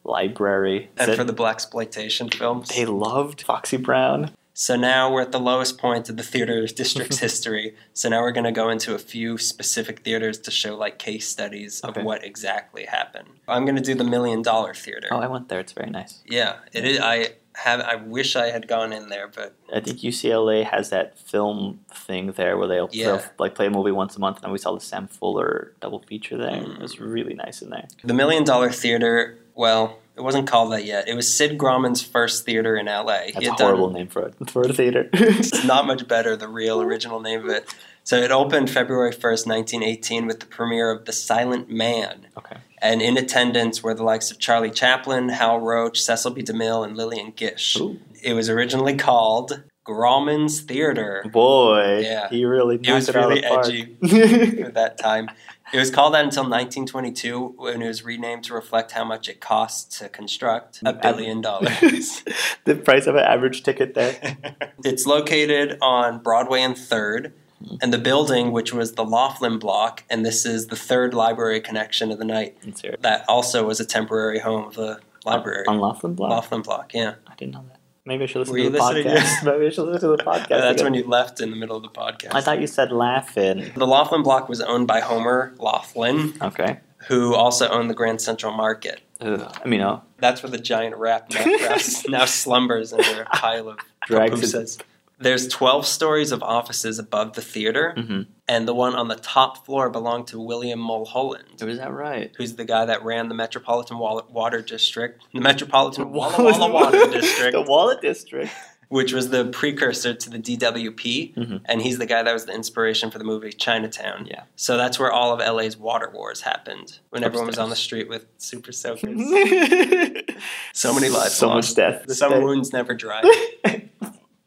[0.03, 0.89] library.
[0.97, 2.69] and Said for the black exploitation films.
[2.69, 4.31] they loved Foxy Brown.
[4.61, 7.73] So now we're at the lowest point of the theater district's history.
[7.93, 11.27] So now we're going to go into a few specific theaters to show like case
[11.27, 12.03] studies of Okay.
[12.03, 13.27] what exactly happened.
[13.47, 15.07] I'm going to do the Million Dollar Theater.
[15.09, 15.59] Oh, I went there.
[15.59, 16.21] It's very nice.
[16.27, 16.99] Yeah, it is.
[16.99, 17.79] I have.
[17.81, 22.33] I wish I had gone in there, but I think UCLA has that film thing
[22.33, 23.05] there where they'll, Yeah.
[23.17, 26.03] they'll like play a movie once a month, and we saw the Sam Fuller double
[26.03, 26.51] feature there.
[26.51, 26.75] Mm.
[26.75, 27.87] It was really nice in there.
[28.03, 29.39] the Million Dollar Theater.
[29.55, 31.07] Well, it wasn't called that yet.
[31.07, 33.31] It was Sid Grauman's first theater in LA.
[33.33, 35.09] That's a horrible name for a for a theater.
[35.13, 36.35] It's not much better.
[36.35, 37.73] The real original name of it.
[38.03, 42.27] So it opened February first, nineteen eighteen, with the premiere of The Silent Man.
[42.37, 42.57] okay.
[42.83, 46.41] And in attendance were the likes of Charlie Chaplin, Hal Roach, Cecil B.
[46.43, 47.77] DeMille, and Lillian Gish.
[47.79, 47.99] Ooh.
[48.23, 52.27] It was originally called Grauman's Theater Boy, Yeah.
[52.29, 53.97] he really It was knocked it, really edgy.
[54.01, 54.59] the park.
[54.67, 55.29] at that time.
[55.73, 59.39] It was called that until 1922 when it was renamed to reflect how much it
[59.39, 62.23] costs to construct a billion dollars.
[62.65, 64.37] the price of an average ticket there.
[64.83, 67.31] it's located on Broadway and 3rd.
[67.63, 67.75] Mm-hmm.
[67.81, 72.11] And the building, which was the Laughlin Block, and this is the third library connection
[72.11, 73.01] of the night, Let's hear it.
[73.03, 75.65] that also was a temporary home of the library.
[75.67, 76.31] On Laughlin Block?
[76.31, 77.15] Laughlin Block, yeah.
[77.27, 77.80] I didn't know that.
[78.05, 79.43] Maybe I should listen Were to the podcast.
[79.45, 80.47] Maybe I should listen to the podcast.
[80.49, 80.85] That's again.
[80.85, 82.33] when you left in the middle of the podcast.
[82.33, 83.71] I thought you said Laughlin.
[83.75, 86.79] the Laughlin Block was owned by Homer Laughlin, Okay.
[87.07, 89.01] who also owned the Grand Central Market.
[89.19, 89.55] Ugh.
[89.63, 91.45] I mean, oh, That's where the giant rat now,
[92.19, 94.77] now slumbers under a pile of Drags.
[95.21, 99.65] There's 12 stories of offices above the theater, hmm and the one on the top
[99.65, 102.33] floor belonged to William Mulholland, is that right?
[102.37, 107.07] who's the guy that ran the Metropolitan Wa- Water District, the Metropolitan Walla Walla Water
[107.11, 108.51] District, the Wallet District.
[108.89, 111.61] which was the precursor to the DWP, Mhm.
[111.63, 114.25] and he's the guy that was the inspiration for the movie Chinatown.
[114.29, 114.43] Yeah.
[114.57, 118.09] So that's where all of LA's water wars happened, when everyone was on the street
[118.09, 119.17] with super soakers.
[120.73, 121.69] so many lives So lost.
[121.69, 122.11] much death.
[122.11, 122.39] Some day.
[122.43, 123.21] wounds never dry.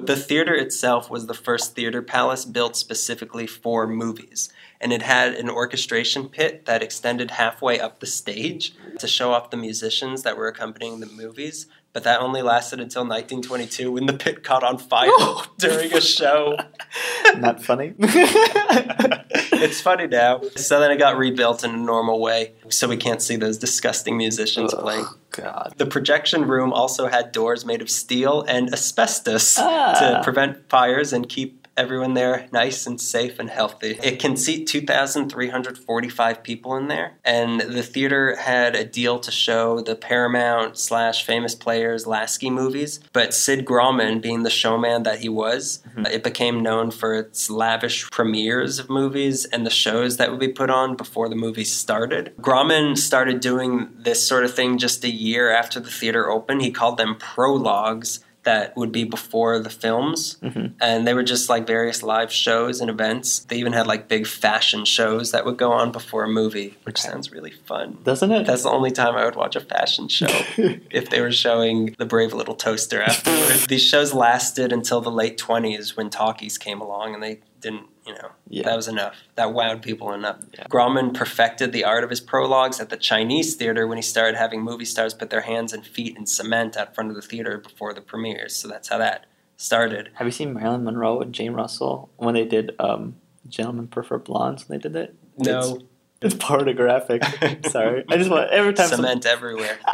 [0.06, 4.50] The theater itself was the first theater palace built specifically for movies.
[4.84, 9.48] And it had an orchestration pit that extended halfway up the stage to show off
[9.48, 11.66] the musicians that were accompanying the movies.
[11.94, 15.08] But that only lasted until 1922 when the pit caught on fire
[15.58, 16.58] during a show.
[17.38, 17.94] Not funny.
[17.98, 20.42] it's funny now.
[20.56, 24.16] So then it got rebuilt in a normal way, so we can't see those disgusting
[24.18, 25.04] musicians playing.
[25.06, 25.74] Oh, God.
[25.78, 29.94] The projection room also had doors made of steel and asbestos Ah.
[29.98, 33.98] to prevent fires and keep everyone there nice and safe and healthy.
[34.02, 39.80] It can seat 2,345 people in there, and the theater had a deal to show
[39.80, 43.00] the Paramount slash famous players Lasky movies.
[43.12, 46.10] But Sid Grauman, being the showman that he was, Mhm.
[46.10, 50.48] it became known for its lavish premieres of movies and the shows that would be
[50.48, 52.32] put on before the movies started.
[52.40, 56.62] Grauman started doing this sort of thing just a year after the theater opened.
[56.62, 60.72] He called them prologues that would be before the films Mhm.
[60.80, 64.26] and they were just like various live shows and events they even had like big
[64.26, 67.08] fashion shows that would go on before a movie which Okay.
[67.10, 68.46] sounds really fun Doesn't it?
[68.46, 70.26] that's the only time i would watch a fashion show
[70.90, 75.38] if they were showing the brave little toaster afterwards these shows lasted until the late
[75.38, 78.62] 20s when talkies came along and they didn't you know yeah.
[78.64, 80.64] that was enough that wowed people enough Yeah.
[80.68, 84.60] grauman perfected the art of his prologues at the chinese theater when he started having
[84.62, 87.92] movie stars put their hands and feet in cement out front of the theater before
[87.94, 92.10] the premieres so that's how that started Have you seen Marilyn Monroe and Jane Russell
[92.16, 93.16] when they did um,
[93.48, 95.14] Gentlemen Prefer Blondes when they did that?
[95.38, 95.78] no
[96.20, 97.22] It's pornographic.
[97.68, 98.04] Sorry.
[98.08, 99.78] I just want every time some- cement everywhere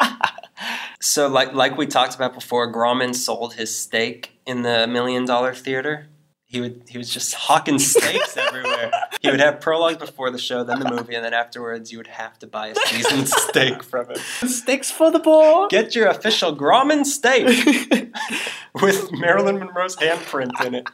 [1.00, 5.54] So, like like we talked about before, Grauman sold his stake in the Million Dollar
[5.54, 6.08] Theater.
[6.50, 8.90] He would he was just hawking steaks everywhere.
[9.20, 12.08] He would have prologues before the show, then the movie, and then afterwards you would
[12.08, 14.16] have to buy a seasoned steak from him.
[14.48, 15.68] Sticks for the ball.
[15.68, 17.46] Get your official Grauman steak
[18.82, 20.88] with Marilyn Monroe's handprint in it.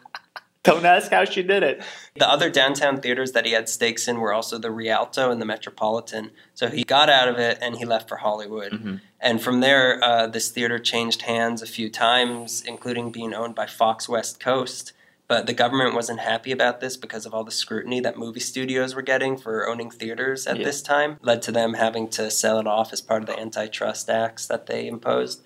[0.63, 1.83] Don't ask how she did it.
[2.17, 5.47] The other downtown theaters that he had stakes in were also the Rialto and the
[5.47, 6.33] Metropolitan.
[6.53, 8.73] So he got out of it and he left for Hollywood.
[8.73, 9.01] Mhm.
[9.21, 13.65] And from there, uh, this theater changed hands a few times, including being owned by
[13.65, 14.93] Fox West Coast.
[15.29, 18.95] But the government wasn't happy about this because of all the scrutiny that movie studios
[18.95, 20.65] were getting for owning theaters at Yeah.
[20.65, 24.09] this time, led to them having to sell it off as part of the antitrust
[24.09, 25.43] acts that they imposed.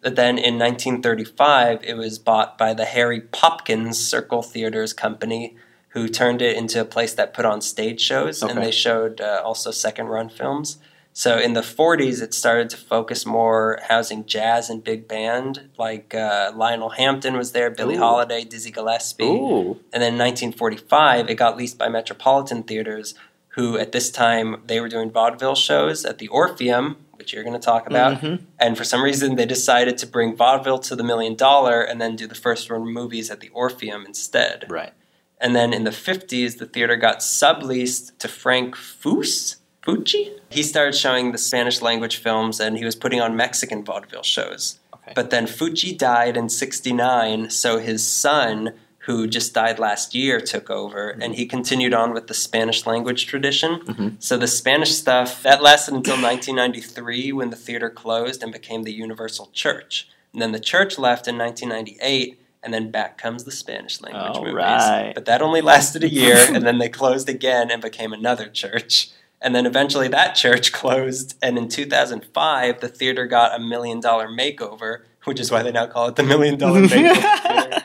[0.00, 5.54] But then in 1935, it was bought by the Harry Popkins Circle Theaters Company,
[5.88, 9.42] who turned it into a place that put on stage shows, and they showed uh,
[9.44, 10.78] also second run films.
[11.12, 16.14] So in the 40s, it started to focus more housing jazz and big band, like
[16.14, 17.98] uh, Lionel Hampton was there, Billie Ooh.
[17.98, 19.24] Holiday, Dizzy Gillespie.
[19.24, 19.80] Ooh.
[19.92, 23.14] And then in 1945, it got leased by Metropolitan Theaters,
[23.48, 27.58] who at this time they were doing vaudeville shows at the Orpheum, which you're going
[27.58, 28.20] to talk about.
[28.20, 28.40] Mhm.
[28.58, 32.16] And for some reason, they decided to bring vaudeville to the Million Dollar and then
[32.16, 34.64] do the first run movies at the Orpheum instead.
[34.70, 34.92] Right.
[35.40, 39.56] And then in the 50s, the theater got subleased to Frank Fus.
[39.96, 40.30] Fucci?
[40.50, 44.78] He started showing the Spanish language films and he was putting on Mexican vaudeville shows.
[44.94, 45.12] Okay.
[45.14, 48.74] But then Fucci died in 69, so his son,
[49.04, 53.26] who just died last year, took over and he continued on with the Spanish language
[53.26, 53.80] tradition.
[53.80, 54.16] Mhm.
[54.22, 58.92] So the Spanish stuff, that lasted until 1993 when the theater closed and became the
[58.92, 60.08] Universal Church.
[60.32, 64.40] And then the church left in 1998 and then back comes the Spanish language All
[64.42, 64.54] movies.
[64.54, 65.12] right.
[65.14, 69.08] But that only lasted a year and then they closed again and became another church.
[69.42, 74.28] And then eventually that church closed, and in 2005, the theater got a million dollar
[74.28, 77.82] makeover, which is why they now call it the Million Dollar Makeover Theater.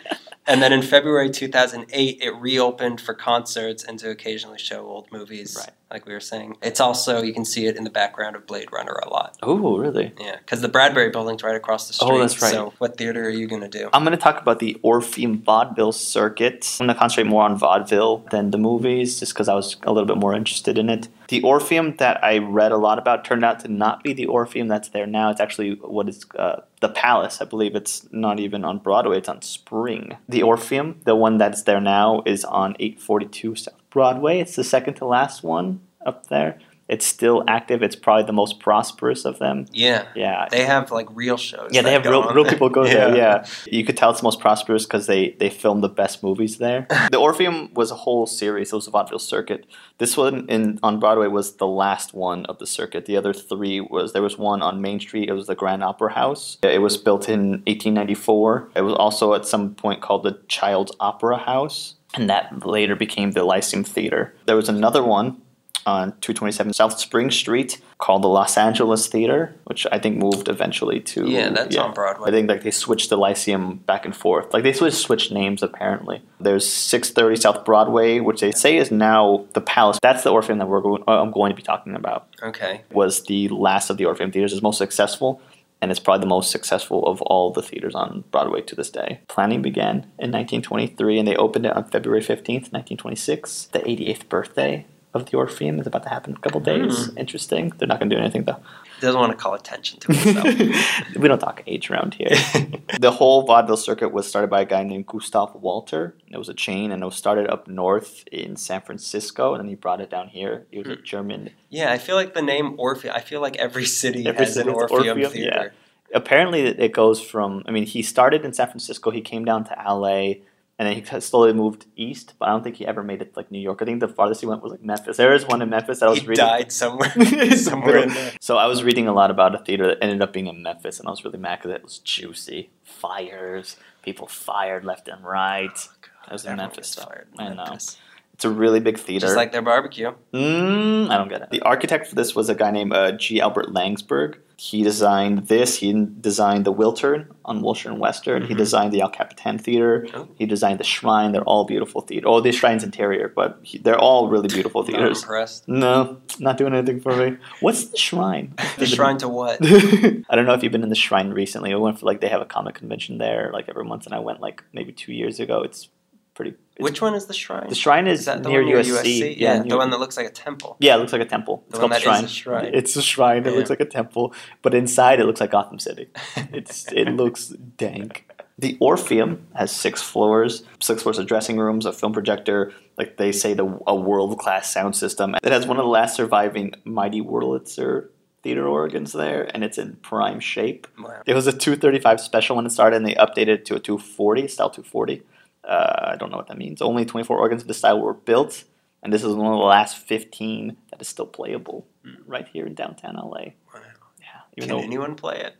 [0.47, 5.57] And then in February 2008, it reopened for concerts and to occasionally show old movies,
[5.57, 5.71] Right.
[5.95, 6.57] Like we were saying.
[6.61, 9.37] It's also, you can see it in the background of Blade Runner a lot.
[9.41, 10.13] Oh, really?
[10.19, 12.07] Yeah, because the Bradbury building's right across the street.
[12.07, 12.19] Oh, street.
[12.19, 12.51] that's right.
[12.51, 13.89] So what theater are you going to do?
[13.93, 16.67] I'm going to talk about the Orpheum vaudeville circuit.
[16.81, 19.93] I'm going to concentrate more on vaudeville than the movies, just because I was a
[19.93, 21.07] little bit more interested in it.
[21.29, 24.67] The Orpheum that I read a lot about turned out to not be the Orpheum
[24.67, 25.29] that's there now.
[25.29, 27.41] It's actually what is uh, the Palace.
[27.41, 29.17] I believe it's not even on Broadway.
[29.17, 30.17] It's on Spring.
[30.27, 34.39] The Orpheum, the one that's there now, is on 842 South Broadway.
[34.39, 36.59] It's the second to last one up there.
[36.87, 37.81] It's still active.
[37.81, 39.65] It's probably the most prosperous of them.
[39.73, 41.71] Yeah, Yeah, they have like real shows.
[41.71, 43.15] yeah, they have real, real people go there.
[43.17, 46.85] Yeah, you could tell it's most prosperous because they they film the best movies there.
[47.11, 48.71] the Orpheum was a whole series.
[48.71, 49.65] It was a vaudeville circuit.
[49.97, 53.07] This one in on Broadway was the last one of the circuit.
[53.07, 55.27] The other three was there was one on Main Street.
[55.27, 56.59] It was the Grand Opera House.
[56.61, 58.69] It was built in 1894.
[58.75, 63.31] It was also at some point called the Child's Opera House, and that later became
[63.31, 64.35] the Lyceum Theater.
[64.45, 65.41] There was another one
[65.85, 70.99] on 227 South Spring Street called the Los Angeles Theater, which I think moved eventually
[71.01, 72.29] to Yeah, that's on Broadway.
[72.29, 74.53] I think like they switched the Lyceum back and forth.
[74.53, 76.21] Like they switched switched names apparently.
[76.39, 79.99] There's 630 South Broadway, which they say is now the Palace.
[80.01, 82.27] That's the Orpheum that we're going, uh, I'm going to be talking about.
[82.41, 82.81] Okay.
[82.91, 84.53] Was the last of the Orpheum theaters.
[84.53, 85.41] It's most successful,
[85.81, 89.21] and it's probably the most successful of all the theaters on Broadway to this day.
[89.27, 93.65] Planning began in 1923, and they opened it on February 15th, 1926.
[93.65, 96.65] The 88th birthday of the Orpheum is about to happen in a couple hmm.
[96.65, 97.09] days.
[97.15, 97.71] Interesting.
[97.77, 98.59] They're not going to do anything though.
[99.01, 101.15] Doesn't want to call attention to himself.
[101.17, 102.29] we don't talk age around here.
[102.99, 106.15] the whole vaudeville circuit was started by a guy named Gustav Walter.
[106.31, 109.67] It was a chain, and it was started up north in San Francisco, and then
[109.67, 110.65] he brought it down here.
[110.71, 111.03] He was a hmm.
[111.03, 111.49] German.
[111.69, 113.13] yeah, I feel like the name Orpheum.
[113.15, 115.73] I feel like every city Every has city an Orpheum, Orpheum, theater.
[116.13, 117.63] Apparently, it it goes from.
[117.65, 119.11] I mean, he started in San Francisco.
[119.11, 120.41] He came down to L.A.
[120.77, 123.39] And then he slowly moved east, but I don't think he ever made it to
[123.39, 123.81] like New York.
[123.81, 125.15] I think the farthest he went was like Memphis.
[125.15, 126.45] There is one in Memphis that I was He reading.
[126.45, 127.09] died somewhere,
[127.55, 128.33] somewhere in there.
[128.41, 130.99] So I was reading a lot about a theater that ended up being in Memphis,
[130.99, 132.71] and I was really mad because it was juicy.
[132.83, 135.71] Fires, people fired left and right.
[135.77, 137.55] Oh, I was in Memphis, fired in I know.
[137.63, 137.97] Memphis.
[138.35, 139.27] It's a really big theater.
[139.27, 140.11] Just like their barbecue.
[140.33, 141.49] Mm, I don't get it.
[141.51, 143.39] The architect for this was a guy named uh, G.
[143.39, 144.35] Albert Lansburgh.
[144.57, 145.77] He designed this.
[145.79, 148.43] He designed the Wiltern on Wilshire and Western.
[148.45, 148.57] He Mhm.
[148.57, 150.05] designed the El Capitan Theater.
[150.13, 150.27] Oh.
[150.37, 151.31] He designed the Shrine.
[151.31, 152.27] They're all beautiful theaters.
[152.29, 155.21] Oh, the Shrine's interior, but he, they're all really beautiful Not theaters.
[155.23, 155.67] impressed.
[155.69, 157.37] No, not doing anything for me.
[157.61, 158.53] What's the Shrine?
[158.77, 159.59] The shrine to what?
[160.29, 161.71] I don't know if you've been in the Shrine recently.
[161.71, 164.19] I went for like they have a comic convention there like every month, and I
[164.19, 165.61] went like maybe two years ago.
[165.63, 165.87] It's
[166.33, 167.67] pretty Which one is the shrine?
[167.69, 169.19] The shrine is, Is that the near one near USC.
[169.21, 169.35] USC?
[169.37, 170.75] Yeah, near- the one that looks like a temple.
[170.79, 171.63] Yeah, it looks like a temple.
[171.69, 172.27] The It's called is shrine.
[172.27, 172.71] shrine.
[172.73, 173.45] It's a shrine.
[173.45, 173.57] It Yeah.
[173.57, 176.09] looks like a temple, but inside it looks like Gotham City.
[176.53, 178.29] It's it looks dank.
[178.57, 183.31] The Orpheum has six floors, six floors of dressing rooms, a film projector, like they
[183.33, 185.35] say, the a world class sound system.
[185.43, 188.07] It has one of the last surviving Mighty Wurlitzer
[188.43, 190.87] theater organs there, and it's in prime shape.
[190.97, 191.21] Wow.
[191.25, 194.47] It was a 235 special when it started, and they updated it to a 240,
[194.47, 195.23] style 240.
[195.67, 196.81] Uh, I don't know what that means.
[196.81, 198.63] Only 24 organs of the style were built,
[199.01, 201.87] and this is one of the last 15 that is still playable
[202.27, 203.53] right here in downtown LA.
[203.73, 203.81] Wow.
[204.19, 204.25] Yeah,
[204.57, 205.55] even Can though anyone play it?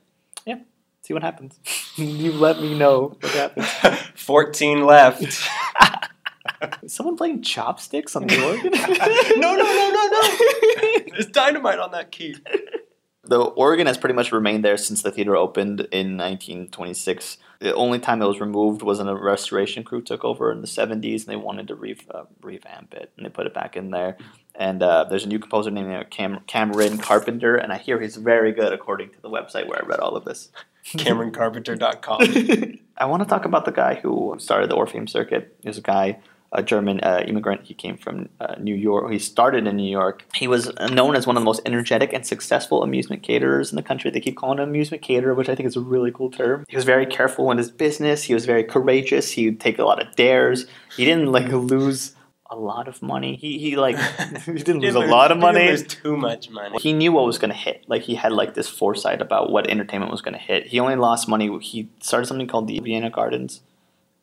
[0.46, 0.60] Yeah.
[1.02, 1.60] See what happens.
[1.96, 3.68] you let me know what happens.
[4.16, 5.22] 14 left.
[6.84, 8.72] Is someone playing chopsticks on the organ?
[9.40, 11.00] no, no, no, no, no.
[11.12, 12.36] There's dynamite on that key.
[13.28, 17.38] The organ has pretty much remained there since the theater opened in 1926.
[17.60, 20.68] The only time it was removed was when a restoration crew took over in the
[20.68, 23.92] 70s and they wanted to re- uh, revamp it and they put it back in
[23.92, 24.18] there.
[24.54, 28.16] And uh, there's a new composer named uh, Cam- Cameron Carpenter, and I hear he's
[28.16, 30.50] very good according to the website where I read all of this.
[30.86, 32.80] CameronCarpenter.com.
[32.98, 35.58] I want to talk about the guy who started the Orpheum Circuit.
[35.62, 36.20] He was a guy,
[36.56, 37.62] a German uh, immigrant.
[37.64, 39.12] He came from uh, New York.
[39.12, 40.24] He started in New York.
[40.34, 43.84] He was known as one of the most energetic and successful amusement caterers in the
[43.84, 44.10] country.
[44.10, 46.66] They keep calling him amusement caterer, which I think is a really cool term.
[46.68, 48.24] He was very careful in his business.
[48.24, 49.32] He was very courageous.
[49.32, 50.66] He would take a lot of dares.
[50.96, 52.16] He didn't like lose
[52.50, 53.36] a lot of money.
[53.36, 53.98] He he like
[54.46, 55.66] he didn't lose a lot of money.
[55.66, 56.78] There's too much money.
[56.80, 57.84] He knew what was going to hit.
[57.88, 60.68] Like he had like this foresight about what entertainment was going to hit.
[60.68, 61.58] He only lost money.
[61.60, 63.62] He started something called the Vienna Gardens,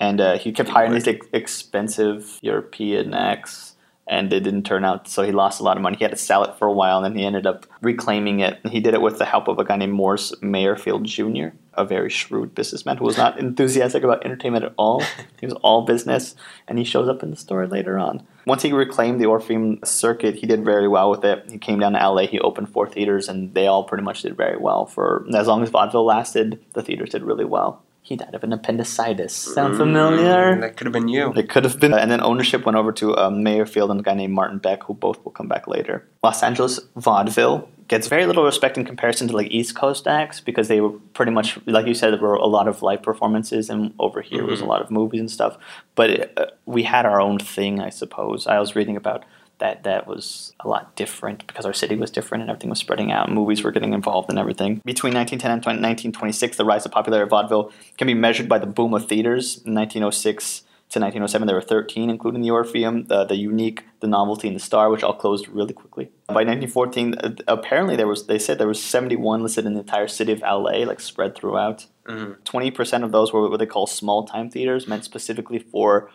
[0.03, 3.77] and uh, he kept hiring these ex- expensive European acts,
[4.09, 5.07] and it didn't turn out.
[5.07, 5.97] So he lost a lot of money.
[5.97, 8.59] He had to sell it for a while, and then he ended up reclaiming it.
[8.65, 11.85] And he did it with the help of a guy named Morris Meyerfeld Jr., a
[11.85, 15.05] very shrewd businessman who was not enthusiastic about entertainment at all.
[15.39, 16.35] he was all business,
[16.67, 18.27] and he shows up in the story later on.
[18.45, 21.49] Once he reclaimed the Orpheum circuit, he did very well with it.
[21.49, 24.37] He came down to LA, he opened four theaters, and they all pretty much did
[24.37, 24.85] very well.
[24.85, 27.85] For as long as vaudeville lasted, the theaters did really well.
[28.05, 29.33] He died of an appendicitis.
[29.33, 30.61] Sound Mm, familiar?
[30.61, 31.33] That could have been you.
[31.35, 31.95] It could have been.
[31.95, 34.95] And then ownership went over to uh, Meyerfeld and a guy named Martin Beck, who
[34.95, 36.05] both will come back later.
[36.25, 40.67] Los Angeles vaudeville gets very little respect in comparison to like East Coast acts because
[40.67, 43.95] they were pretty much, like you said, there were a lot of live performances, and
[44.01, 44.69] over here was a Mhm.
[44.69, 45.57] lot of movies and stuff.
[45.95, 48.49] But uh, we had our own thing, I suppose.
[48.49, 49.25] I was reading about
[49.63, 53.13] that that was a lot different because our city was different and everything was spreading
[53.13, 53.31] out.
[53.31, 54.83] Movies were getting involved and everything.
[54.85, 58.59] Between 1910 and 20, 1926, the rise of popularity of vaudeville can be measured by
[58.59, 59.63] the boom of theaters.
[59.65, 64.49] In 1906 to 1907, there were 13, including the Orpheum, the, the Unique, the Novelty,
[64.49, 66.11] and the Star, which all closed really quickly.
[66.27, 70.09] By 1914, uh, apparently there was they said there was 71 listed in the entire
[70.09, 71.87] city of LA, like spread throughout.
[72.09, 72.39] Mhm.
[72.45, 76.11] 20% of those were what they call small time theaters, meant specifically for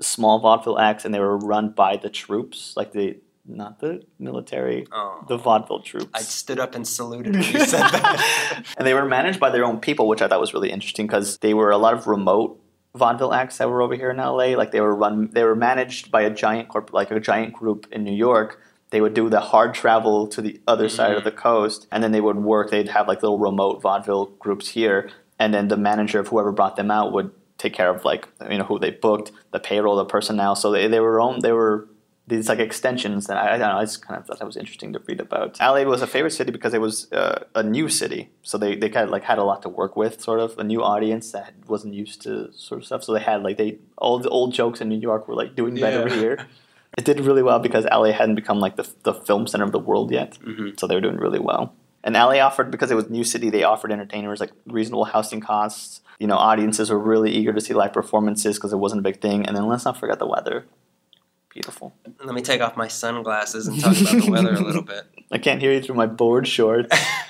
[0.00, 4.86] small vaudeville acts, and they were run by the troops, like the not the military,
[4.92, 5.24] Oh.
[5.28, 6.10] the vaudeville troops.
[6.14, 8.64] I stood up and saluted when you said that.
[8.76, 11.38] and they were managed by their own people, which I thought was really interesting because
[11.38, 12.60] they were a lot of remote
[12.94, 14.56] vaudeville acts that were over here in LA.
[14.56, 17.86] Like they were run, they were managed by a giant corp, like a giant group
[17.92, 18.60] in New York.
[18.90, 21.24] They would do the hard travel to the other side of mm-hmm.
[21.26, 22.70] the coast, and then they would work.
[22.70, 26.74] They'd have like little remote vaudeville groups here, and then the manager of whoever brought
[26.74, 27.30] them out would
[27.62, 30.54] take care of like you know who they booked, the payroll, the personnel.
[30.62, 31.76] So they, they were own they were
[32.32, 33.78] these like extensions that I, I don't know.
[33.82, 35.50] I just kind of thought that was interesting to read about.
[35.60, 38.88] LA was a favorite city because it was uh, a new city, so they, they
[38.88, 41.52] kind of like had a lot to work with, sort of a new audience that
[41.66, 43.02] wasn't used to sort of stuff.
[43.04, 45.74] So they had like they all the old jokes in New York were like doing
[45.74, 46.14] better Yeah.
[46.22, 46.36] here.
[46.98, 49.84] It did really well because LA hadn't become like the the film center of the
[49.90, 50.78] world yet, Mhm.
[50.78, 51.64] so they were doing really well.
[52.02, 56.00] And LA offered because it was new city, they offered entertainers like reasonable housing costs.
[56.18, 59.20] You know, audiences were really eager to see live performances because it wasn't a big
[59.20, 59.46] thing.
[59.46, 60.66] And then let's not forget the weather.
[61.50, 61.94] Beautiful.
[62.22, 65.04] Let me take off my sunglasses and talk about the weather a little bit.
[65.32, 66.96] I can't hear you through my board shorts.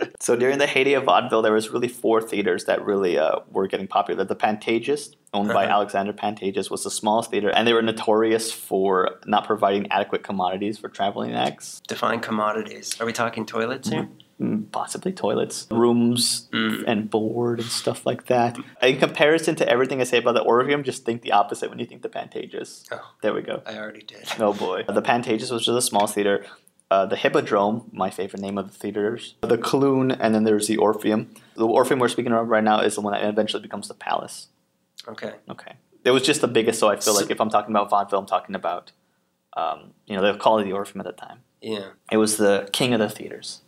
[0.20, 3.66] so during the heyday of vaudeville, there was really four theaters that really uh, were
[3.66, 4.24] getting popular.
[4.24, 5.74] The Pantages, owned by Uh-huh.
[5.74, 10.78] Alexander Pantages, was the smallest theater, and they were notorious for not providing adequate commodities
[10.78, 11.80] for traveling acts.
[11.88, 13.00] Define commodities.
[13.00, 14.08] Are we talking toilets here?
[14.40, 16.84] Mm, Possibly toilets, rooms, Mm.
[16.86, 18.56] and board and stuff like that.
[18.80, 21.86] In comparison to everything I say about the Orpheum, just think the opposite when you
[21.86, 22.84] think the Pantages.
[22.92, 23.00] Oh.
[23.20, 23.62] There we go.
[23.66, 24.28] I already did.
[24.38, 24.84] Oh boy.
[24.88, 26.44] The Pantages was just a small theater.
[26.90, 29.34] Uh, the Hippodrome, my favorite name of the theaters.
[29.42, 31.34] The Clune, and then there's the Orpheum.
[31.54, 34.48] The Orpheum we're speaking of right now is the one that eventually becomes the Palace.
[35.06, 35.34] Okay.
[35.50, 35.72] Okay.
[36.04, 38.20] It was just the biggest, so I feel So- like if I'm talking about vaudeville,
[38.20, 38.92] I'm talking about,
[39.54, 41.40] um, you know, they'll call it the Orpheum at the time.
[41.60, 41.90] Yeah.
[42.10, 43.60] It was the king of the theaters.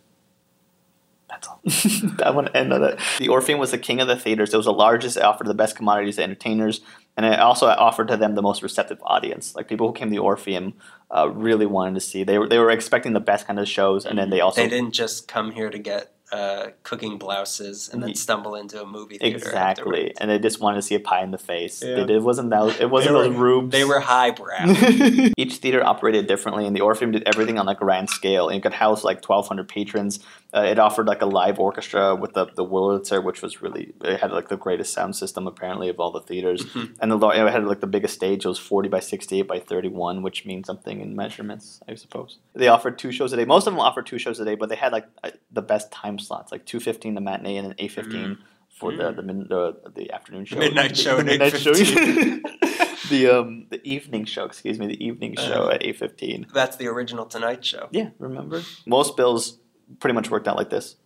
[1.29, 1.61] That's all.
[2.25, 2.99] I want to end on that.
[3.19, 4.53] The Orpheum was the king of the theaters.
[4.53, 5.17] It was the largest.
[5.17, 6.81] It offered the best commodities to entertainers,
[7.17, 9.55] and it also offered to them the most receptive audience.
[9.55, 10.75] Like people who came to the Orpheum
[11.15, 12.25] uh, really wanted to see.
[12.25, 14.69] They were they were expecting the best kind of shows, and then they also They
[14.69, 19.19] didn't just come here to get uh, cooking blouses and then stumble into a movie
[19.19, 19.37] theater.
[19.37, 19.57] exactly,
[20.03, 20.19] afterwards.
[20.21, 21.83] and they just wanted to see a pie in the face.
[21.83, 22.05] Yeah.
[22.05, 22.81] They, it wasn't that.
[22.81, 23.73] It wasn't They those were- rubes.
[23.73, 24.65] They were highbrow.
[25.37, 28.49] Each theater operated differently, and the Orpheum did everything on a grand scale.
[28.49, 30.21] And you could house like 1,200 patrons.
[30.53, 34.19] Uh, it offered like a live orchestra with the the Wurlitzer, which was really it
[34.21, 36.65] had like the greatest sound system apparently of all the theaters.
[36.65, 36.97] Mhm.
[37.01, 38.45] And the lar- it had like the biggest stage.
[38.45, 42.39] It was 40 by 68 by 31, which means something in measurements, I suppose.
[42.55, 43.45] They offered two shows a day.
[43.45, 45.93] Most of them offered two shows a day, but they had like uh, the best
[45.93, 48.39] time slots, like 2:15 the matinee and then 8:15
[48.69, 49.17] for the Mm.
[49.17, 50.57] the, min- the the afternoon show.
[50.59, 51.73] Midnight show The at midnight show.
[53.11, 55.75] the um the evening show, excuse me, the evening show Uh.
[55.75, 56.53] at 8:15.
[56.53, 57.89] That's the original Tonight Show.
[57.93, 58.63] Yeah, remember?
[58.87, 59.59] Most bills
[59.99, 60.97] pretty much worked out like this.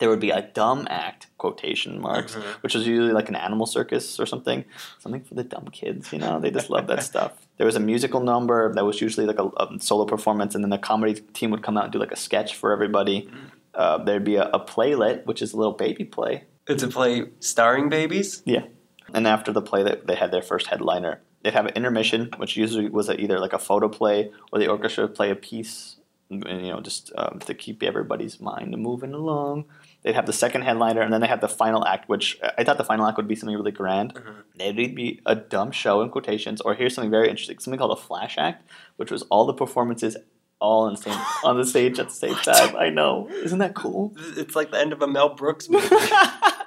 [0.00, 2.42] There would be a dumb act, quotation marks, Mhm.
[2.62, 4.64] which was usually like an animal circus or something.
[4.98, 6.40] Something for the dumb kids, you know?
[6.40, 7.32] They just love that stuff.
[7.58, 10.70] There was a musical number that was usually like a, a solo performance, and then
[10.70, 13.22] the comedy team would come out and do like a sketch for everybody.
[13.22, 13.30] Mm.
[13.72, 16.44] Uh, there'd be a, a playlet, which is a little baby play.
[16.66, 18.42] It's a play starring babies.
[18.44, 18.64] Yeah.
[19.12, 21.20] And after the play, they, they had their first headliner.
[21.42, 24.66] They'd have an intermission, which usually was a, either like a photo play or the
[24.66, 25.93] orchestra would play a piece,
[26.30, 29.66] you know, just um, to keep everybody's mind moving along.
[30.02, 32.78] They'd have the second headliner, and then they have the final act, which I thought
[32.78, 34.14] the final act would be something really grand.
[34.14, 34.34] Mhm.
[34.58, 38.00] It'd be a dumb show in quotations, or here's something very interesting, something called a
[38.00, 40.16] flash act, which was all the performances
[40.60, 42.74] all on the same on the stage at the same time.
[42.76, 44.14] I know, isn't that cool?
[44.36, 45.88] It's like the end of a Mel Brooks movie.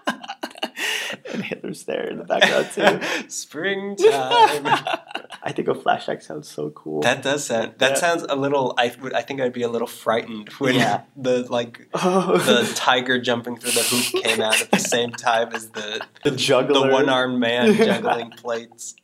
[1.37, 3.29] and Hitler's there in the background too.
[3.29, 4.65] Springtime.
[5.43, 7.01] I think a flashback sounds so cool.
[7.01, 7.73] That does sound.
[7.77, 7.95] That Yeah.
[7.95, 8.73] sounds a little.
[8.77, 9.13] I would.
[9.13, 11.01] I think I'd be a little frightened when Yeah.
[11.15, 12.37] the like Oh.
[12.37, 16.31] the tiger jumping through the hoop came out at the same time as the the
[16.31, 18.95] juggler, the one armed man juggling plates.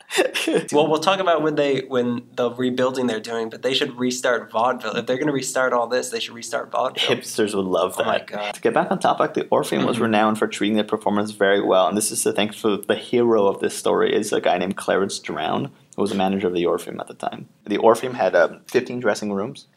[0.71, 4.51] Well, we'll talk about when they when the rebuilding they're doing, but they should restart
[4.51, 4.95] vaudeville.
[4.97, 7.15] If they're going to restart all this, they should restart vaudeville.
[7.17, 8.07] Hipsters would love Oh that.
[8.07, 8.53] my God.
[8.53, 10.01] To get back on topic, the Orpheum was Mhm.
[10.01, 13.47] renowned for treating their performers very well, and this is the thanks for the hero
[13.47, 16.65] of this story is a guy named Clarence Drown, who was the manager of the
[16.65, 17.47] Orpheum at the time.
[17.65, 19.67] The Orpheum had um, 15 dressing rooms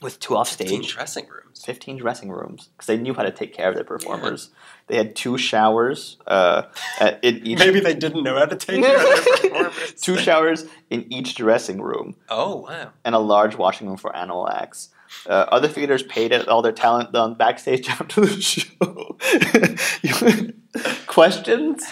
[0.00, 0.68] with two off stage.
[0.68, 1.64] Fifteen dressing rooms.
[1.64, 4.50] 15 dressing rooms because they knew how to take care of their performers.
[4.86, 6.62] They had two showers uh,
[7.22, 7.58] in each.
[7.58, 9.94] Maybe they didn't know how to take care of their performers.
[9.94, 12.14] two showers in each dressing room.
[12.28, 12.92] Oh wow!
[13.04, 14.90] and a large washing room for animal acts.
[15.26, 19.16] Uh, other theaters paid it all their talent on backstage after the show.
[21.06, 21.84] Questions?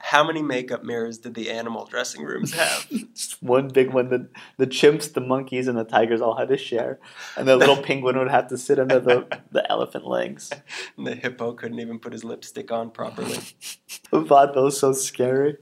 [0.00, 2.88] How many makeup mirrors did the animal dressing rooms have?
[3.14, 4.08] Just one big one.
[4.08, 6.98] The, the chimps, the monkeys, and the tigers all had to share.
[7.36, 10.50] And the little penguin would have to sit under the, the elephant legs.
[10.96, 13.38] And the hippo couldn't even put his lipstick on properly.
[14.10, 15.56] Vaudeville's so scary.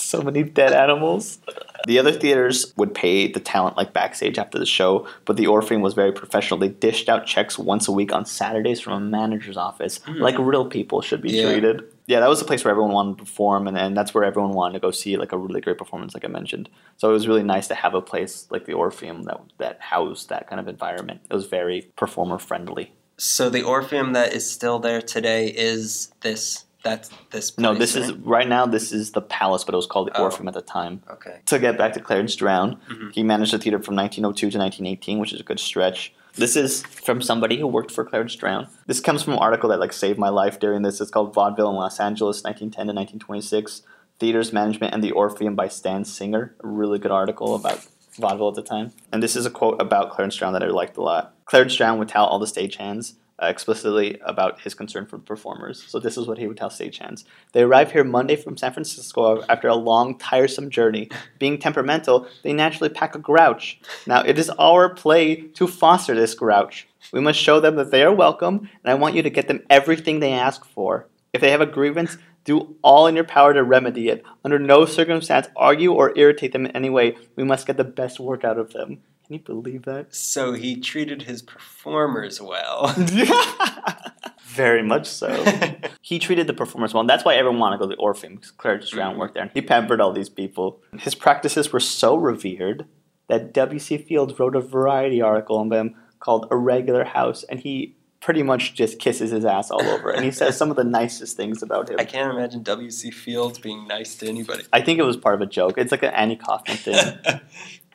[0.00, 1.38] So many dead animals.
[1.86, 5.80] The other theaters would pay the talent like backstage after the show, but the Orpheum
[5.80, 6.58] was very professional.
[6.60, 10.20] They dished out checks once a week on Saturdays from a manager's office, Mm.
[10.20, 11.50] like real people should be Yeah.
[11.50, 11.82] treated.
[12.06, 14.52] Yeah, that was the place where everyone wanted to perform, and, and that's where everyone
[14.52, 16.68] wanted to go see like a really great performance, like I mentioned.
[16.96, 20.28] So it was really nice to have a place like the Orpheum that that housed
[20.30, 21.20] that kind of environment.
[21.30, 22.92] It was very performer friendly.
[23.18, 26.64] So the Orpheum that is still there today is this.
[26.82, 27.50] That's this.
[27.50, 28.20] Place, No, this is right?
[28.26, 28.64] right now.
[28.66, 30.24] This is the Palace, but it was called the Oh.
[30.24, 31.02] Orpheum at the time.
[31.10, 31.40] okay.
[31.46, 33.12] to get back to Clarence Drown, Mhm.
[33.12, 36.14] he managed the theater from 1902 to 1918, which is a good stretch.
[36.36, 38.68] This is from somebody who worked for Clarence Drown.
[38.86, 41.00] This comes from an article that like saved my life during this.
[41.00, 43.82] It's called Vaudeville in Los Angeles, 1910 to 1926.
[44.20, 46.54] Theaters Management and the Orpheum by Stan Singer.
[46.62, 47.86] A really good article about
[48.18, 48.92] vaudeville at the time.
[49.12, 51.34] And this is a quote about Clarence Drown that I liked a lot.
[51.44, 55.82] Clarence Drown would tell all the stagehands uh, explicitly about his concern for performers.
[55.86, 57.24] So this is what he would tell stagehands.
[57.52, 61.08] They arrive here Monday from San Francisco after a long, tiresome journey.
[61.38, 63.80] Being temperamental, they naturally pack a grouch.
[64.06, 66.88] Now, it is our play to foster this grouch.
[67.12, 69.62] We must show them that they are welcome, and I want you to get them
[69.70, 71.06] everything they ask for.
[71.32, 74.24] If they have a grievance, do all in your power to remedy it.
[74.44, 77.16] Under no circumstance argue or irritate them in any way.
[77.36, 79.02] We must get the best work out of them.
[79.28, 80.14] Can you believe that?
[80.14, 82.94] So he treated his performers well.
[84.46, 85.44] Very much so.
[86.00, 88.36] he treated the performers well, and that's why everyone wanted to go to the Orpheum
[88.36, 89.18] because Clarence Drown Mhm.
[89.18, 89.42] worked there.
[89.42, 90.80] and He pampered all these people.
[90.98, 92.86] His practices were so revered
[93.28, 93.98] that W.C.
[93.98, 98.74] Fields wrote a variety article on them called A Regular House, and he pretty much
[98.74, 100.10] just kisses his ass all over.
[100.10, 101.96] And he says some of the nicest things about him.
[102.00, 103.10] I can't imagine W.C.
[103.12, 104.64] Fields being nice to anybody.
[104.72, 105.74] I think it was part of a joke.
[105.76, 107.18] It's like an Annie Kaufman thing.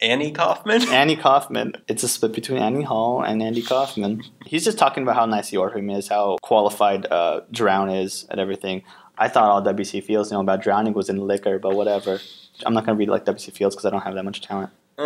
[0.03, 0.81] Annie Kaufman.
[0.89, 1.73] Annie Kaufman.
[1.87, 4.21] It's a split between Annie Hall and Andy Kaufman.
[4.45, 8.39] He's just talking about how nice the Orpheum is, how qualified uh, Drown is, and
[8.39, 8.83] everything.
[9.17, 10.01] I thought all W.C.
[10.01, 12.19] Fields you know about drowning was in liquor, but whatever.
[12.65, 13.51] I'm not gonna read like W.C.
[13.51, 14.71] Fields because I don't have that much talent.
[14.97, 15.03] Oh.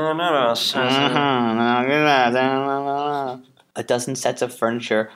[3.35, 3.43] Mm-hmm.
[3.75, 5.11] A dozen sets of furniture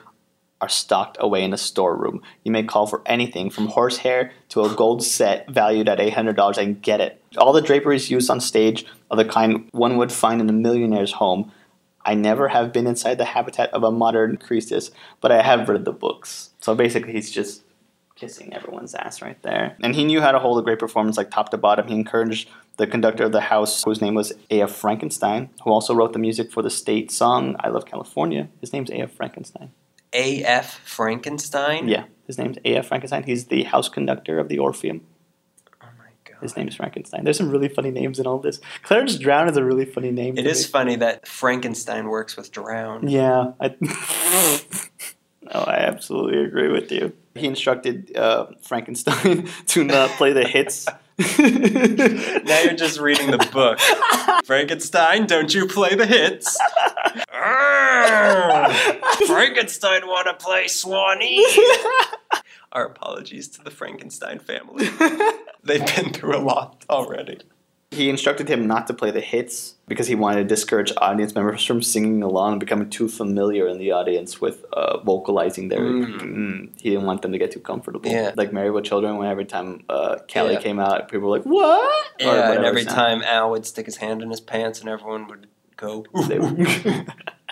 [0.62, 2.22] are stocked away in a storeroom.
[2.44, 6.80] You may call for anything from horsehair to a gold set valued at $800 and
[6.80, 7.20] get it.
[7.36, 11.14] All the draperies used on stage are the kind one would find in a millionaire's
[11.14, 11.50] home.
[12.04, 15.84] I never have been inside the habitat of a modern Croesus, but I have read
[15.84, 16.50] the books.
[16.60, 17.64] So basically, he's just
[18.14, 19.76] kissing everyone's ass right there.
[19.82, 21.88] And he knew how to hold a great performance like top to bottom.
[21.88, 24.70] He encouraged the conductor of the house, whose name was A.F.
[24.70, 28.48] Frankenstein, who also wrote the music for the state song I Love California.
[28.60, 29.12] His name's A.F.
[29.12, 29.72] Frankenstein.
[30.12, 30.80] A.F.
[30.84, 31.88] Frankenstein?
[31.88, 32.86] Yeah, his name's A.F.
[32.88, 33.24] Frankenstein.
[33.24, 35.02] He's the house conductor of the Orpheum.
[35.82, 36.38] Oh my god.
[36.42, 37.24] His name's Frankenstein.
[37.24, 38.60] There's some really funny names in all this.
[38.82, 40.38] Clarence Drown is a really funny name.
[40.38, 40.70] It is me.
[40.70, 43.08] funny that Frankenstein works with Drown.
[43.08, 43.52] Yeah.
[43.60, 47.12] I, no, I absolutely agree with you.
[47.34, 50.86] He instructed uh, Frankenstein to not play the hits.
[51.18, 53.78] Now you're just reading the book.
[54.44, 56.58] Frankenstein, don't you play the hits?
[57.92, 59.26] Arrgh!
[59.26, 61.46] Frankenstein want to play Swanee.
[62.72, 64.86] Our apologies to the Frankenstein family.
[65.62, 67.40] They've been through a lot already.
[67.90, 71.62] He instructed him not to play the hits because he wanted to discourage audience members
[71.62, 75.80] from singing along and becoming too familiar in the audience with uh, vocalizing their.
[75.80, 76.18] Mm.
[76.22, 76.80] Mm.
[76.80, 78.10] He didn't want them to get too comfortable.
[78.10, 78.32] Yeah.
[78.34, 80.60] Like Married with Children, when every time uh, Kelly Yeah.
[80.62, 82.96] came out, people were like, "What?" Yeah, and every sound.
[82.96, 86.06] time Al would stick his hand in his pants and everyone would go.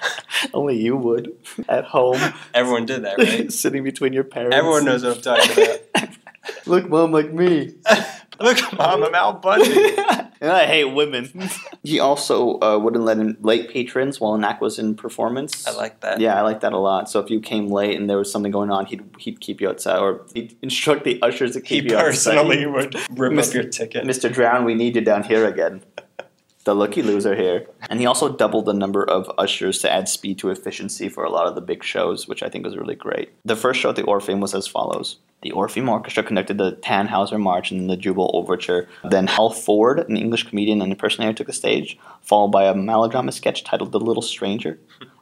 [0.02, 1.32] They were- Only you would
[1.68, 2.18] at home,
[2.54, 3.52] Everyone did that, right?
[3.62, 4.56] sitting between your parents.
[4.56, 6.08] Everyone knows what I'm talking about.
[6.66, 7.74] Look, mom, like me.
[8.40, 9.94] Look, Mom, I'm Al Bundy.
[10.40, 11.50] and I hate women.
[11.82, 15.66] he also uh, wouldn't let in late patrons while an act was in performance.
[15.66, 16.18] I like that.
[16.20, 17.10] Yeah, I like that a lot.
[17.10, 19.68] So if you came late and there was something going on, he'd he'd keep you
[19.68, 22.94] outside, or he'd instruct the ushers to He keep you personally outside.
[23.10, 24.04] would rip Mis- up your ticket.
[24.06, 24.32] Mr.
[24.32, 25.82] Drown, we need you down here again.
[26.64, 27.66] The lucky loser here.
[27.88, 31.30] And he also doubled the number of ushers to add speed to efficiency for a
[31.30, 33.32] lot of the big shows, which I think was really great.
[33.44, 35.16] The first show at the Orpheum was as follows.
[35.42, 38.88] The Orpheum Orchestra conducted the Tannhauser March and the Jubel Overture.
[39.08, 43.32] Then Hal Ford, an English comedian and impersonator, took the stage, followed by a melodrama
[43.32, 44.78] sketch titled The Little Stranger.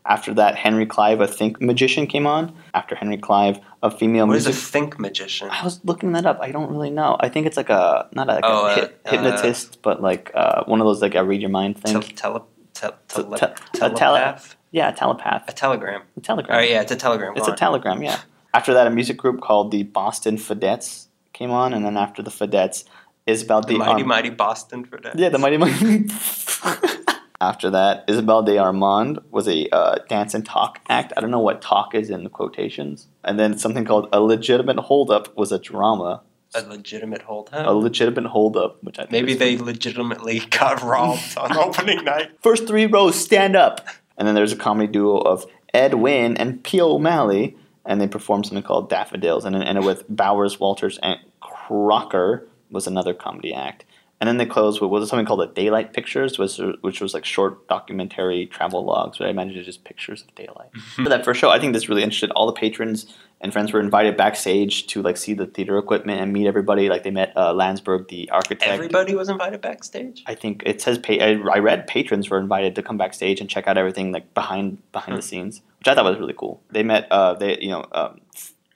[0.09, 2.55] After that, Henry Clive, a think magician, came on.
[2.73, 5.51] After Henry Clive, a female What is a think magician?
[5.51, 6.39] I was looking that up.
[6.41, 7.17] I don't really know.
[7.21, 10.65] I think it's like a not like Oh, a uh, hyp- hypnotist, but like uh,
[10.65, 12.01] one of those like a read your mind thing.
[12.01, 14.57] Te- tele- te- Te- tele- te- telepath?
[14.71, 15.45] yeah, a telepath.
[15.49, 16.03] A telegram.
[16.17, 16.57] A telegram.
[16.59, 17.37] Oh, yeah, it's a telegram.
[17.37, 18.03] It's a telegram.
[18.03, 18.19] Yeah.
[18.55, 22.31] After that, a music group called the Boston Fadettes came on, and then after the
[22.31, 22.85] Fadettes,
[23.27, 25.19] Isabel The de mighty, Arm- mighty Boston that.
[25.19, 26.07] Yeah, the mighty mighty.
[27.41, 31.13] After that, Isabel de Armand was a uh, dance and talk act.
[31.17, 33.07] I don't know what talk is in quotations.
[33.23, 36.23] And then something called a legitimate holdup was a drama.
[36.55, 41.57] A legitimate hold A legitimate holdup, which I think Maybe they legitimately got robbed on
[41.57, 42.31] opening night.
[42.43, 43.87] First three rows, stand up.
[44.17, 46.81] And then there's a comedy duo of Ed Wynn and P.
[46.81, 52.49] O'Malley, and they performed something called Daffodils, and then ended with Bowers, Walters, and Crocker
[52.71, 53.85] was another comedy act.
[54.21, 57.25] And then they closed with was something called the Daylight Pictures, which, which was like
[57.25, 60.71] short documentary travel logs, but I imagine it's just pictures of daylight.
[60.97, 63.81] For that first show, I think this really interested all the patrons and friends were
[63.81, 66.89] invited backstage to like see the theater equipment and meet everybody.
[66.89, 68.71] Like they met uh, Lansburgh, the architect.
[68.73, 70.25] Everybody was invited backstage.
[70.27, 73.49] I think it says pa- I I read patrons were invited to come backstage and
[73.49, 76.61] check out everything like behind behind the scenes, which I thought was really cool.
[76.71, 78.21] They met uh they you know um,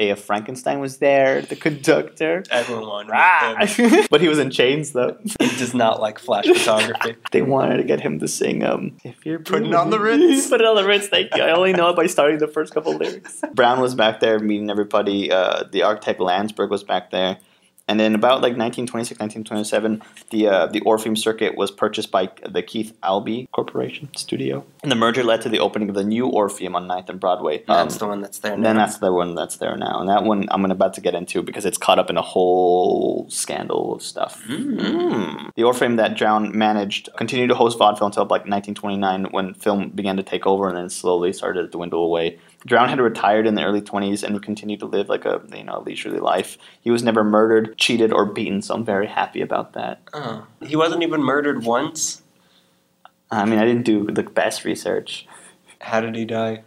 [0.03, 0.21] A.F.
[0.21, 2.43] Frankenstein was there, the conductor.
[2.51, 4.07] Everyone wanted Ah!
[4.11, 5.17] but he was in chains though.
[5.41, 7.17] He does not like flash photography.
[7.31, 10.49] They wanted to get him to sing um if you're Putting blue- on the Ritz.
[10.49, 11.43] Put it on the Ritz, thank you.
[11.43, 13.43] I only know it by starting the first couple lyrics.
[13.55, 15.31] Brown was back there meeting everybody.
[15.31, 17.39] Uh, the architect Lansburgh was back there.
[17.93, 22.63] And then about like 1926, 1927, the uh, the Orpheum Circuit was purchased by the
[22.63, 26.75] Keith Albee Corporation Studio, and the merger led to the opening of the new Orpheum
[26.75, 27.59] on 9th and Broadway.
[27.69, 28.63] Um, That's the one that's there now.
[28.63, 31.43] then that's the one that's there now, and that one I'm about to get into
[31.43, 34.43] because it's caught up in a whole scandal of stuff.
[34.49, 35.51] Mm.
[35.55, 40.17] The Orpheum that Drown managed continued to host vaudeville until like 1929 when film began
[40.17, 42.39] to take over and then slowly started to dwindle away.
[42.67, 45.65] Drown had retired in the early 20s and he continued to live like a you
[45.65, 46.59] know leisurely life.
[46.81, 50.01] He was never murdered, cheated, or beaten, so I'm very happy about that.
[50.13, 50.47] Oh.
[50.61, 52.23] He wasn't even murdered once.
[53.31, 55.27] I mean, I didn't do the best research.
[55.81, 56.63] How did he die?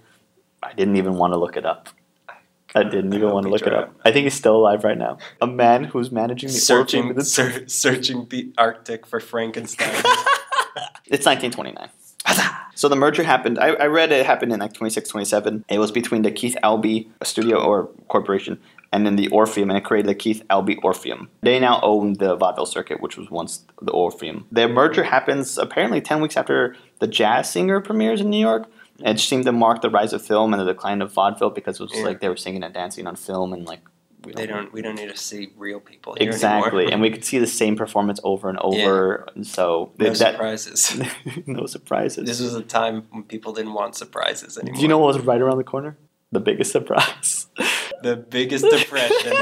[0.61, 1.89] I didn't even want to look it up.
[2.73, 3.95] I didn't even want to look it up.
[4.03, 5.19] I think he's still alive right now.
[5.41, 10.03] A man who's managing the Searching, his ser- searching the Arctic for Frankenstein.
[11.07, 11.89] It's 1929.
[12.77, 13.57] So the merger happened.
[13.57, 15.63] I, I read it happened in like 26, 27.
[15.69, 18.59] It was between the Keith Albee studio or corporation
[18.91, 21.29] and then the Orpheum, and it created the Keith Albee Orpheum.
[21.41, 24.45] They now own the vaudeville circuit, which was once the Orpheum.
[24.51, 28.69] The merger happens apparently 10 weeks after the Jazz Singer premieres in New York.
[28.99, 31.83] It seemed to mark the rise of film and the decline of vaudeville because it
[31.83, 32.03] was Yeah.
[32.03, 33.81] like they were singing and dancing on film and like
[34.33, 34.71] They don't.
[34.73, 36.93] We don't need to see real people here exactly, anymore.
[36.93, 39.27] and we could see the same performance over and over.
[39.35, 39.43] yeah.
[39.43, 40.99] So no that surprises.
[41.45, 42.25] no surprises.
[42.25, 44.75] This was a time when people didn't want surprises anymore.
[44.75, 45.97] Do you know what was right around the corner?
[46.31, 47.47] The biggest surprise.
[48.01, 49.33] the biggest depression?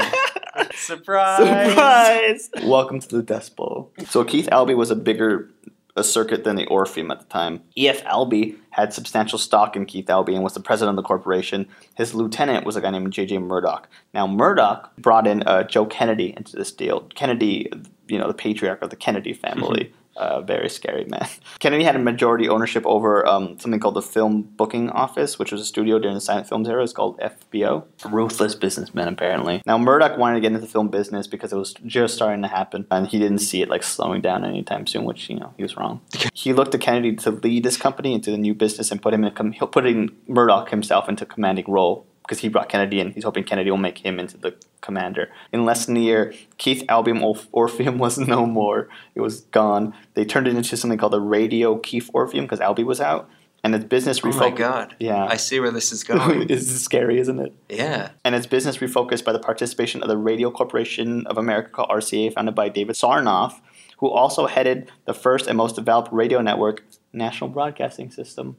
[0.74, 1.38] Surprise!
[1.38, 2.50] surprise!
[2.62, 3.92] Welcome to the Dust Bowl.
[4.06, 5.50] So Keith Albee was a bigger
[5.96, 7.62] a circuit than the Orpheum at the time.
[7.76, 8.02] E.F.
[8.04, 11.68] Albee had substantial stock in Keith Albee and was the president of the corporation.
[11.94, 13.38] His lieutenant was a guy named J.J.
[13.38, 13.88] Murdock.
[14.12, 17.02] Now Murdock brought in uh, Joe Kennedy into this deal.
[17.14, 17.70] Kennedy,
[18.08, 19.92] you know, the patriarch of the Kennedy family.
[20.16, 21.26] Uh, very scary man.
[21.58, 25.60] Kennedy had a majority ownership over um, something called the Film Booking Office, which was
[25.60, 26.82] a studio during the silent films era.
[26.82, 27.84] It's called FBO.
[28.06, 29.62] Ruthless businessman, apparently.
[29.66, 32.48] Now Murdock wanted to get into the film business because it was just starting to
[32.48, 35.04] happen, and he didn't see it like slowing down anytime soon.
[35.04, 36.00] Which you know he was wrong.
[36.32, 39.24] he looked to Kennedy to lead this company into the new business and put him
[39.24, 43.12] in, com- putting Murdock himself into a commanding role because he brought Kennedy in.
[43.12, 45.30] He's hoping Kennedy will make him into the commander.
[45.52, 47.22] In less than a year, Keith Albium
[47.52, 48.88] Orpheum was no more.
[49.14, 49.94] It was gone.
[50.14, 53.28] They turned it into something called the Radio Keith Orpheum because Albee was out.
[53.62, 54.34] And its business refocused.
[54.34, 54.96] Oh my god!
[54.98, 55.24] Yeah.
[55.24, 56.48] I see where this is going.
[56.48, 57.54] this is scary, isn't it?
[57.70, 58.10] yeah.
[58.22, 62.34] And its business refocused by the participation of the Radio Corporation of America called RCA,
[62.34, 63.60] founded by David Sarnoff,
[64.00, 68.58] who also headed the first and most developed radio network, National Broadcasting System,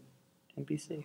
[0.59, 1.03] NBC.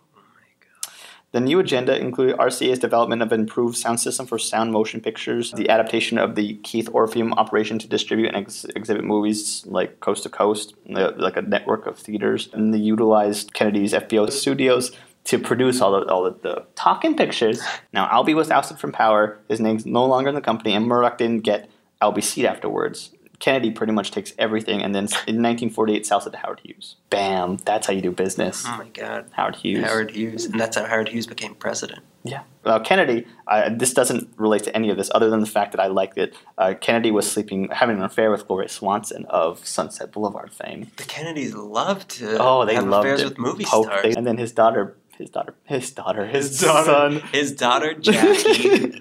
[1.32, 5.52] The new agenda included RCA's development of an improved sound system for sound motion pictures,
[5.52, 10.24] the adaptation of the Keith Orpheum operation to distribute and ex- exhibit movies like coast
[10.24, 14.90] to coast, like a network of theaters, and they utilized Kennedy's FBO studios
[15.24, 17.62] to produce all the, all the, the talking pictures.
[17.92, 19.38] Now, Albee was ousted from power.
[19.48, 21.70] His name's no longer in the company, and Murdock didn't get
[22.02, 23.12] Albee's seat afterwards.
[23.40, 26.96] Kennedy pretty much takes everything, and then in 1948 sells it to Howard Hughes.
[27.08, 27.56] Bam!
[27.64, 28.64] That's how you do business.
[28.66, 29.26] Oh my god.
[29.32, 29.84] Howard Hughes.
[29.84, 32.00] Howard Hughes, and that's how Howard Hughes became president.
[32.22, 32.42] Yeah.
[32.64, 35.80] Well, Kennedy, uh, this doesn't relate to any of this other than the fact that
[35.80, 36.34] I liked it.
[36.58, 40.90] Uh, Kennedy was sleeping, having an affair with Gloria Swanson of Sunset Boulevard fame.
[40.98, 43.24] The Kennedys loved to Oh, they have loved affairs it.
[43.30, 44.02] with movie Poke- stars.
[44.02, 47.22] they- and then his daughter, his daughter, his daughter, his, His daughter, son.
[47.32, 49.00] his daughter Jackie.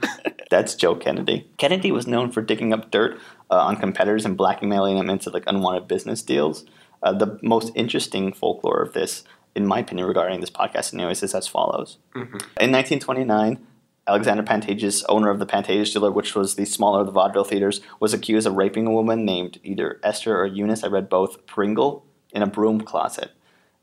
[0.49, 1.49] That's Joe Kennedy.
[1.57, 3.19] Kennedy was known for digging up dirt
[3.51, 6.65] uh, on competitors and blackmailing them into like unwanted business deals.
[7.01, 9.23] Uh, the most interesting folklore of this,
[9.55, 11.97] in my opinion, regarding this podcast, anyways, is as follows.
[12.15, 12.25] Mhm.
[12.59, 13.65] In 1929,
[14.07, 17.79] Alexander Pantages, owner of the Pantages dealer, which was the smaller of the vaudeville theaters,
[17.99, 20.83] was accused of raping a woman named either Esther or Eunice.
[20.83, 23.31] I read both Pringle in a broom closet.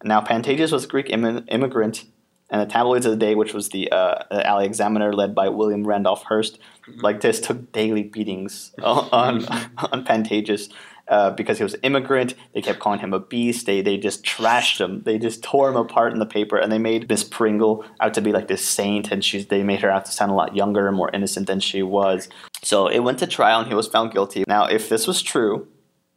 [0.04, 2.04] Now, Pantages was a Greek immi- immigrant,
[2.50, 5.86] and the tabloids of the day, which was the uh, LA Examiner, led by William
[5.86, 6.58] Randolph Hearst,
[6.96, 9.44] like this, took daily beatings on on,
[9.92, 10.70] on Pantages.
[11.08, 13.64] Uh, because he was an immigrant, they kept calling him a beast.
[13.64, 15.02] They they just trashed him.
[15.04, 18.20] They just tore him apart in the paper, and they made Miss Pringle out to
[18.20, 20.88] be like this saint, and she's they made her out to sound a lot younger
[20.88, 22.28] and more innocent than she was.
[22.64, 24.42] So it went to trial, and he was found guilty.
[24.48, 25.68] Now, if this was true,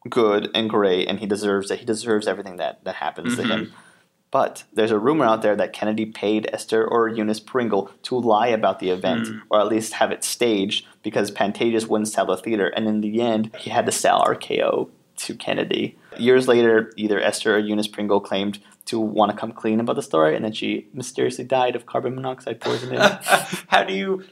[0.09, 1.79] good and great, and he deserves it.
[1.79, 3.73] He deserves everything that that happens to him.
[4.31, 8.47] But there's a rumor out there that Kennedy paid Esther or Eunice Pringle to lie
[8.47, 12.67] about the event, or at least have it staged, because Pantages wouldn't sell the theater.
[12.67, 15.97] And in the end, he had to sell RKO to Kennedy.
[16.17, 20.03] Years later, either Esther or Eunice Pringle claimed to want to come clean about the
[20.03, 22.99] story, and then she mysteriously died of carbon monoxide poisoning.
[23.67, 24.25] How do you?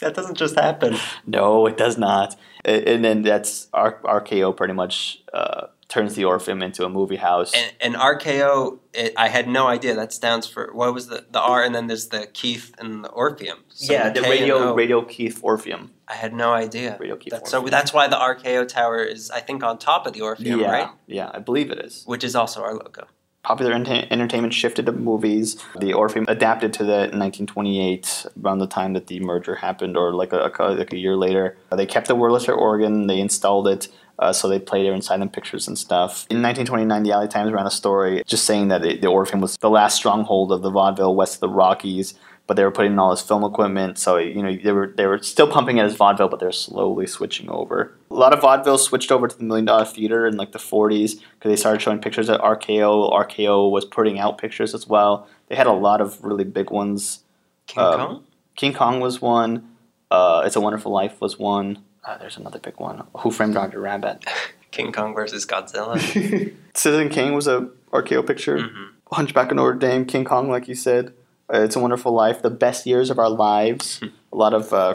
[0.00, 0.96] That doesn't just happen.
[1.26, 2.36] no, it does not.
[2.64, 7.52] And then that's RKO pretty much uh, turns the Orpheum into a movie house.
[7.54, 9.94] And, and RKO, it, I had no idea.
[9.94, 13.10] That stands for what was the the R, and then there's the Keith and the
[13.10, 13.58] Orpheum.
[13.68, 15.92] So yeah, the and radio Radio Keith Orpheum.
[16.08, 16.96] I had no idea.
[17.00, 20.12] Radio Keith That's, so that's why the RKO tower is, I think, on top of
[20.12, 20.88] the Orpheum, yeah, right?
[21.06, 22.04] yeah, I believe it is.
[22.06, 23.08] Which is also our logo.
[23.42, 25.56] Popular enter- entertainment shifted to movies.
[25.78, 30.14] The Orpheum adapted to that in 1928, around the time that the merger happened, or
[30.14, 31.56] like a, a- like a year later.
[31.70, 33.06] They kept the Wurlitzer organ.
[33.06, 33.88] They installed it.
[34.18, 36.26] Uh, so they played there in silent pictures and stuff.
[36.30, 39.56] In 1929, the LA Times ran a story just saying that it, the Orpheum was
[39.60, 42.14] the last stronghold of the vaudeville west of the Rockies,
[42.46, 43.98] but they were putting in all this film equipment.
[43.98, 47.06] So you know they were they were still pumping it as vaudeville, but they're slowly
[47.06, 47.92] switching over.
[48.10, 51.20] A lot of vaudeville switched over to the Million Dollar Theater in like the 40s
[51.34, 53.12] because they started showing pictures at RKO.
[53.12, 55.28] RKO was putting out pictures as well.
[55.48, 57.24] They had a lot of really big ones.
[57.66, 58.24] King Um, Kong?
[58.54, 59.68] King Kong was one.
[60.10, 61.80] Uh, it's a Wonderful Life was one.
[62.06, 63.02] Uh, there's another big one.
[63.18, 64.24] Who Framed Roger Rabbit?
[64.70, 65.98] King Kong versus Godzilla.
[66.74, 68.60] Citizen Kane was a RKO picture.
[68.60, 71.14] hmm Hunchback of Notre Dame, King Kong, like you said.
[71.52, 74.00] Uh, it's a Wonderful Life, the best years of our lives.
[74.00, 74.06] Hmm.
[74.32, 74.94] a lot of uh,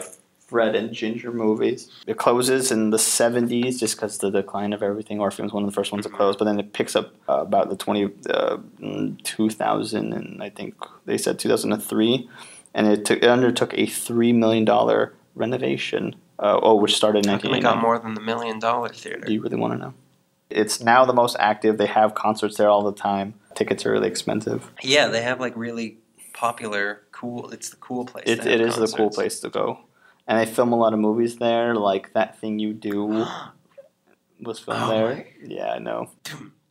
[0.52, 1.90] Fred and Ginger movies.
[2.06, 5.18] It closes in the 70s just because the decline of everything.
[5.18, 7.40] Orpheum was one of the first ones to close, but then it picks up uh,
[7.40, 10.74] about the 20, uh, mm, 2000, and I think
[11.06, 12.28] they said 2003.
[12.74, 14.68] And it, took, it undertook a $3 million
[15.34, 18.88] renovation, uh, oh, which started in How come it got more than the million dollar
[18.90, 19.20] theater?
[19.26, 19.94] Do you really want to know?
[20.50, 21.78] It's now the most active.
[21.78, 23.34] They have concerts there all the time.
[23.54, 24.70] Tickets are really expensive.
[24.82, 25.96] Yeah, they have like really
[26.34, 27.50] popular, cool.
[27.50, 28.24] It's the cool place.
[28.26, 29.78] It, it is the cool place to go.
[30.26, 33.06] And they film a lot of movies there, like That Thing You Do
[34.40, 35.14] was filmed Oh there.
[35.14, 36.10] my- Yeah, I know.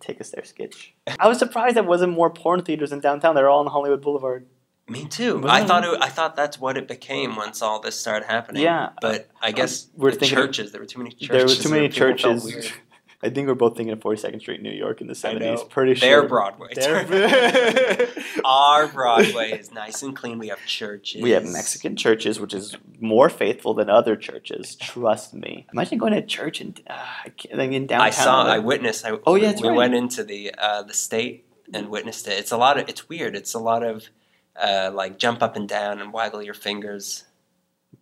[0.00, 0.90] Take us there, Skitch.
[1.18, 3.34] I was surprised there wasn't more porn theaters in downtown.
[3.34, 4.46] They're all on Hollywood Boulevard.
[4.88, 5.34] Me too.
[5.40, 8.62] Wasn't I thought it, I thought that's what it became once all this started happening.
[8.62, 8.90] Yeah.
[9.00, 10.72] but I guess we're the thinking churches.
[10.72, 11.28] There were too many churches.
[11.28, 12.72] there were too many and churches.
[13.22, 15.40] I think we're both thinking of 42nd Street, New York in the 70s.
[15.40, 15.64] know.
[15.64, 16.28] Pretty Their sure.
[16.28, 16.68] Broadway.
[16.74, 17.06] Their-
[18.44, 20.38] Our Broadway is nice and clean.
[20.38, 21.22] We have churches.
[21.22, 24.76] We have Mexican churches, which is more faithful than other churches.
[24.76, 25.66] Trust me.
[25.72, 26.94] Imagine going to church in, uh,
[27.54, 28.06] like in downtown.
[28.06, 28.42] I saw.
[28.42, 28.50] LA.
[28.52, 29.04] I witnessed.
[29.04, 29.76] I, Oh, yeah, we right.
[29.76, 32.32] went into the uh, the state and witnessed it.
[32.38, 32.88] It's a lot of.
[32.88, 33.34] It's weird.
[33.34, 34.04] It's a lot of
[34.60, 37.24] uh, like jump up and down and waggle your fingers.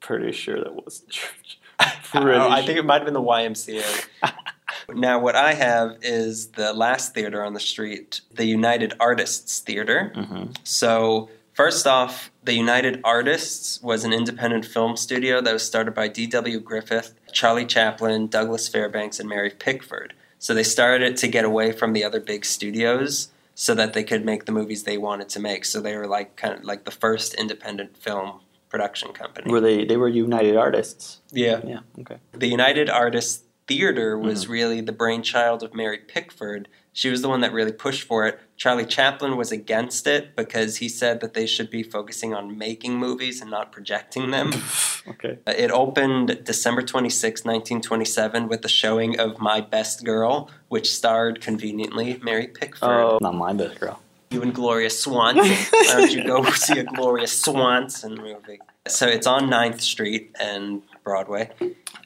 [0.00, 1.58] Pretty sure that was church.
[1.80, 1.84] Oh,
[2.50, 4.06] I think it might have been the YMCA.
[4.94, 10.12] now, what I have is the last theater on the street, the United Artists Theater.
[10.14, 15.94] hmm So, first off, the United Artists was an independent film studio that was started
[15.94, 16.60] by D.W.
[16.60, 20.14] Griffith, Charlie Chaplin, Douglas Fairbanks, and Mary Pickford.
[20.38, 24.04] So, they started it to get away from the other big studios so that they
[24.04, 25.64] could make the movies they wanted to make.
[25.64, 29.50] So, they were like kind of like the first independent film production company.
[29.50, 29.84] Were they?
[29.84, 31.20] They were United Artists.
[31.30, 31.60] yeah.
[31.64, 31.80] Yeah.
[32.00, 32.18] Okay.
[32.32, 34.52] The United Artists Theater was mm-hmm.
[34.52, 36.68] really the brainchild of Mary Pickford.
[36.96, 38.38] She was the one that really pushed for it.
[38.56, 42.94] Charlie Chaplin was against it because he said that they should be focusing on making
[42.94, 44.52] movies and not projecting them.
[45.06, 45.36] Okay.
[45.46, 51.42] Uh, it opened December 26, 1927, with the showing of My Best Girl, which starred
[51.42, 52.88] conveniently Mary Pickford.
[52.88, 54.00] Oh, not my best girl.
[54.30, 55.44] You and Gloria Swanson.
[55.70, 58.60] Why don't you go see a Gloria Swanson movie?
[58.88, 61.50] So it's on 9th Street and Broadway.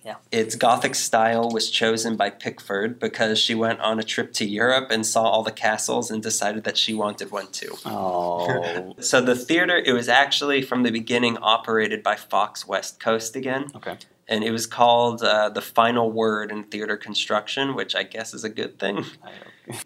[0.05, 0.17] Yeah.
[0.33, 4.91] Its Gothic style was chosen by Pickford because she went on a trip to Europe
[4.91, 7.77] and saw all the castles and decided that she wanted one too.
[7.87, 8.95] Oh.
[9.01, 13.67] So the theater, it was actually from the beginning operated by Fox West Coast again,
[13.77, 13.97] okay.
[14.27, 18.45] and it was called uh, the final word in theater construction, which I guess is
[18.45, 19.05] a good thing.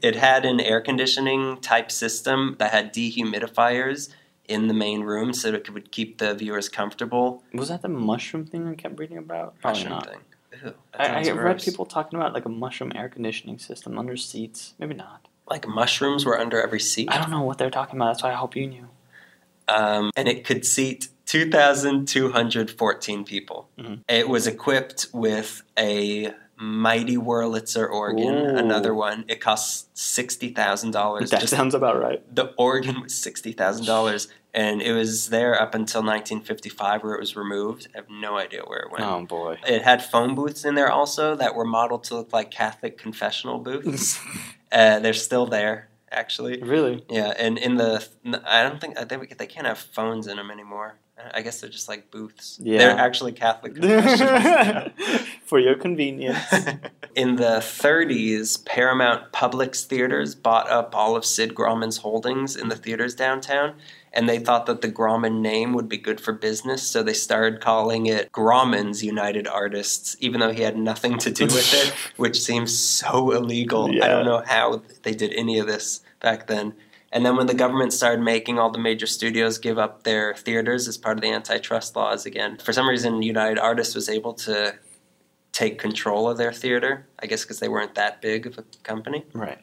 [0.01, 4.09] It had an air conditioning type system that had dehumidifiers
[4.49, 7.43] in the main room so it would keep the viewers comfortable.
[7.55, 9.59] Was that the mushroom thing I kept reading about?
[9.61, 10.09] Probably Mushroom not.
[10.09, 10.18] thing.
[10.64, 14.74] Ew, I, I read people talking about like a mushroom air conditioning system under seats.
[14.78, 15.26] Maybe not.
[15.49, 18.09] like mushrooms were under every seat, I don't know what they're talking about.
[18.12, 18.88] That's why I hope you knew.
[19.68, 23.68] um, and it could seat two thousand two hundred fourteen people.
[23.78, 24.01] Mhm.
[24.09, 26.32] It was equipped with a
[26.63, 28.57] mighty Wurlitzer organ, Ooh.
[28.57, 29.25] another one.
[29.27, 31.31] It cost sixty thousand dollars.
[31.31, 32.23] That sounds about right.
[32.35, 37.21] the organ was sixty thousand dollars, and it was there up until 1955, where it
[37.21, 37.89] was removed.
[37.95, 39.05] I have no idea where it went.
[39.05, 39.59] Oh boy.
[39.67, 43.59] It had phone booths in there also that were modeled to look like Catholic confessional
[43.59, 44.21] booths.
[44.73, 46.63] uh, they're still there, actually.
[46.63, 47.05] really?
[47.11, 48.07] Yeah, and in the
[48.47, 50.95] I don't think they they can't have phones in them anymore.
[51.35, 52.59] I guess they're just like booths.
[52.62, 52.79] Yeah.
[52.79, 53.77] they're actually Catholic.
[55.45, 56.39] For your convenience.
[57.14, 62.77] In the 30s, Paramount Publix theaters bought up all of Sid Grauman's holdings in the
[62.77, 63.75] theaters downtown,
[64.14, 67.61] and they thought that the Grauman name would be good for business, so they started
[67.61, 72.41] calling it Grauman's United Artists, even though he had nothing to do with it, which
[72.41, 73.93] seems so illegal.
[73.93, 74.07] Yeah.
[74.07, 76.73] I don't know how they did any of this back then.
[77.13, 80.89] And then when the government started making all the major studios give up their theaters
[80.89, 84.75] as part of the antitrust laws again, for some reason, United Artists was able to
[85.53, 87.07] take control of their theater.
[87.19, 89.25] I guess because they weren't that big of a company.
[89.35, 89.59] right.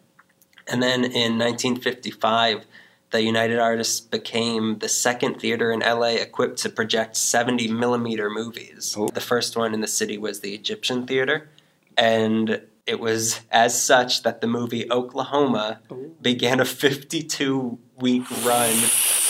[0.72, 2.66] And then in 1955,
[3.10, 8.96] the United Artists became the second theater in LA equipped to project 70 millimeter movies.
[8.96, 9.08] Oh.
[9.08, 11.50] The first one in the city was the Egyptian Theater,
[11.98, 15.80] and it was as such that the movie Oklahoma
[16.22, 18.74] began a 52 week run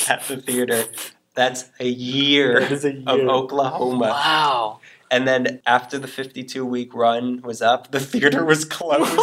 [0.08, 0.86] at the theater.
[1.34, 3.30] That's a year That is a of year.
[3.30, 4.08] Oklahoma.
[4.08, 4.80] Wow.
[5.12, 9.12] And then after the 52 week run was up, the theater was closed.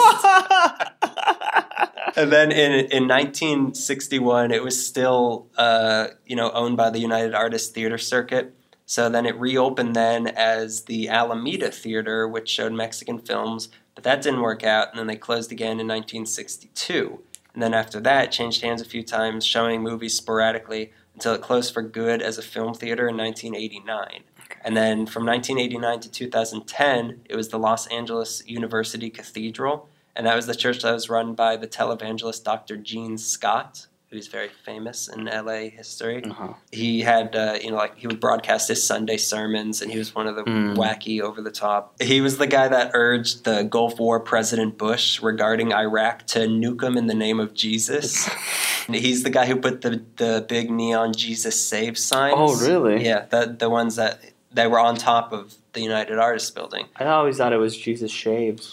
[2.16, 7.34] and then in in 1961, it was still uh, you know owned by the United
[7.34, 8.54] Artists Theater Circuit.
[8.84, 14.22] So then it reopened then as the Alameda Theater, which showed Mexican films, but that
[14.22, 17.20] didn't work out, and then they closed again in 1962.
[17.54, 21.72] And then after that, changed hands a few times, showing movies sporadically until it closed
[21.72, 24.22] for good as a film theater in 1989.
[24.62, 30.36] And then from 1989 to 2010, it was the Los Angeles University Cathedral, and that
[30.36, 32.76] was the church that was run by the televangelist Dr.
[32.76, 36.22] Gene Scott, who's very famous in LA history.
[36.24, 36.54] Uh-huh.
[36.70, 40.14] He had, uh, you know, like he would broadcast his Sunday sermons, and he was
[40.14, 40.76] one of the Mm.
[40.76, 42.00] wacky, over the top.
[42.00, 46.82] He was the guy that urged the Gulf War President Bush regarding Iraq to nuke
[46.84, 48.28] him in the name of Jesus.
[48.88, 52.34] He's the guy who put the the big neon Jesus Save signs.
[52.36, 53.04] Oh, really?
[53.04, 54.20] Yeah, the the ones that
[54.52, 56.86] they were on top of the United Artists Building.
[56.96, 58.66] I always thought it was Jesus shaves.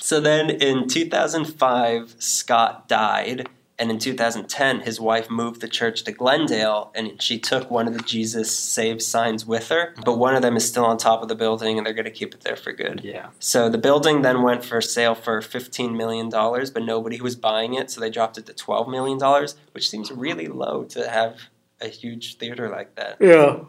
[0.00, 3.48] So then in 2005, Scott died.
[3.78, 7.94] And in 2010, his wife moved the church to Glendale and she took one of
[7.94, 9.94] the Jesus Save signs with her.
[10.04, 12.10] But one of them is still on top of the building and they're going to
[12.10, 13.02] keep it there for good.
[13.04, 13.28] Yeah.
[13.38, 17.90] So the building then went for sale for $15 million, but nobody was buying it.
[17.90, 21.38] So they dropped it to $12 million, which seems really low to have
[21.80, 23.16] a huge theater like that.
[23.20, 23.60] Yeah.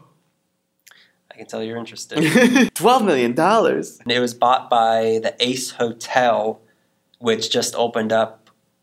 [1.32, 2.72] I can tell you're interested.
[2.76, 3.99] Twelve million dollars.
[3.99, 6.60] And it was bought by the Ace Hotel,
[7.20, 8.39] which just opened up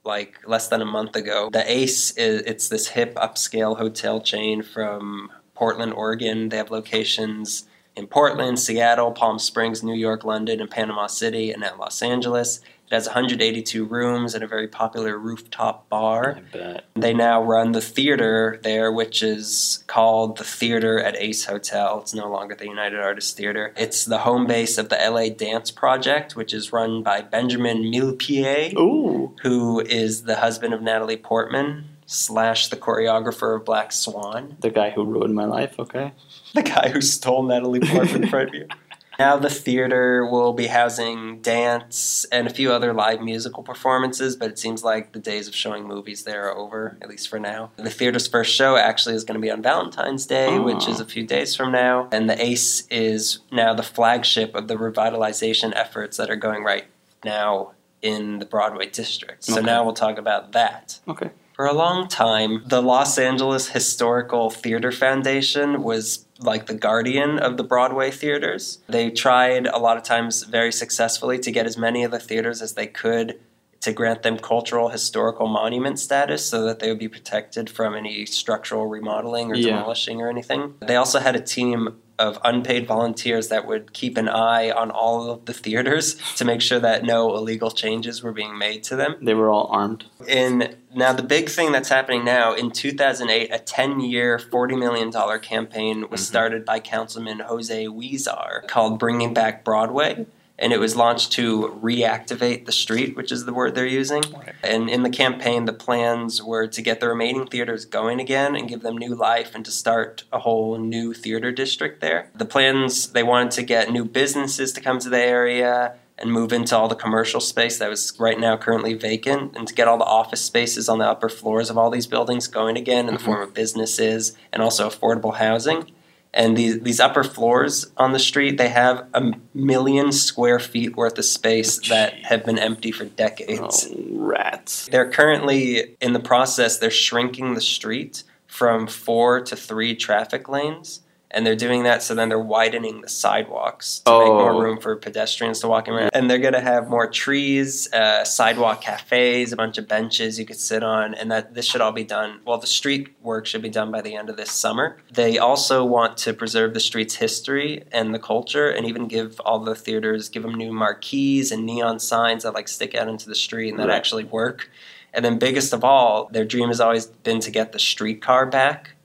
[0.06, 1.50] like less than a month ago.
[1.52, 6.48] The Ace is it's this hip upscale hotel chain from Portland, Oregon.
[6.48, 7.64] They have locations
[7.96, 12.60] in Portland, Seattle, Palm Springs, New York, London, and Panama City, and at Los Angeles.
[12.88, 16.38] It has 182 rooms and a very popular rooftop bar.
[16.38, 16.84] I bet.
[16.94, 21.98] They now run the theater there, which is called the Theater at Ace Hotel.
[22.00, 23.72] It's no longer the United Artists Theater.
[23.76, 28.76] It's the home base of the LA Dance Project, which is run by Benjamin Millepied,
[28.78, 29.34] Ooh.
[29.42, 34.90] who is the husband of Natalie Portman slash the choreographer of Black Swan, The guy
[34.90, 35.74] who ruined my life.
[35.80, 36.12] Okay.
[36.54, 38.68] the guy who stole Natalie Portman from you.
[39.18, 44.50] Now the theater will be housing dance and a few other live musical performances, but
[44.50, 47.70] it seems like the days of showing movies there are over, at least for now.
[47.76, 50.62] The theater's first show actually is going to be on Valentine's Day, Oh.
[50.62, 54.68] which is a few days from now, and the Ace is now the flagship of
[54.68, 56.84] the revitalization efforts that are going right
[57.24, 59.44] now in the Broadway district.
[59.44, 59.62] So Okay.
[59.66, 61.00] now we'll talk about that.
[61.08, 61.30] Okay.
[61.56, 67.56] For a long time, the Los Angeles Historical Theater Foundation was like the guardian of
[67.56, 68.80] the Broadway theaters.
[68.90, 72.60] They tried a lot of times very successfully to get as many of the theaters
[72.60, 73.40] as they could
[73.80, 78.26] to grant them cultural historical monument status so that they would be protected from any
[78.26, 79.76] structural remodeling or Yeah.
[79.76, 80.74] demolishing or anything.
[80.80, 85.30] They also had a team of unpaid volunteers that would keep an eye on all
[85.30, 89.16] of the theaters to make sure that no illegal changes were being made to them
[89.22, 90.04] They were all armed.
[90.26, 95.38] in now the big thing that's happening now in 2008 a 10-year 40 million dollar
[95.38, 96.24] campaign was Mhm.
[96.24, 100.26] started by councilman jose Huizar called bringing back broadway
[100.58, 104.54] and it was launched to reactivate the street which is the word they're using Right.
[104.62, 108.68] and in the campaign the plans were to get the remaining theaters going again and
[108.68, 113.08] give them new life and to start a whole new theater district there the plans
[113.12, 116.88] they wanted to get new businesses to come to the area and move into all
[116.88, 120.40] the commercial space that was right now currently vacant and to get all the office
[120.40, 123.24] spaces on the upper floors of all these buildings going again in the Mhm.
[123.24, 125.90] form of businesses and also affordable housing.
[126.34, 131.18] And these these upper floors on the street, they have a million square feet worth
[131.18, 133.88] of space oh, that have been empty for decades.
[133.90, 134.86] Oh, rats.
[134.90, 141.00] They're currently in the process, they're shrinking the street from four to three traffic lanes.
[141.36, 144.58] And they're doing that so then they're widening the sidewalks to make more Oh.
[144.58, 146.08] room for pedestrians to walk around.
[146.14, 150.46] And they're going to have more trees, uh, sidewalk cafes, a bunch of benches you
[150.46, 151.12] could sit on.
[151.12, 152.40] And that this should all be done.
[152.46, 154.96] Well, the street work should be done by the end of this summer.
[155.12, 159.58] They also want to preserve the street's history and the culture and even give all
[159.58, 163.34] the theaters, give them new marquees and neon signs that like stick out into the
[163.34, 163.94] street and that Right.
[163.96, 164.70] actually work.
[165.12, 168.95] And then, biggest of all, their dream has always been to get the streetcar back,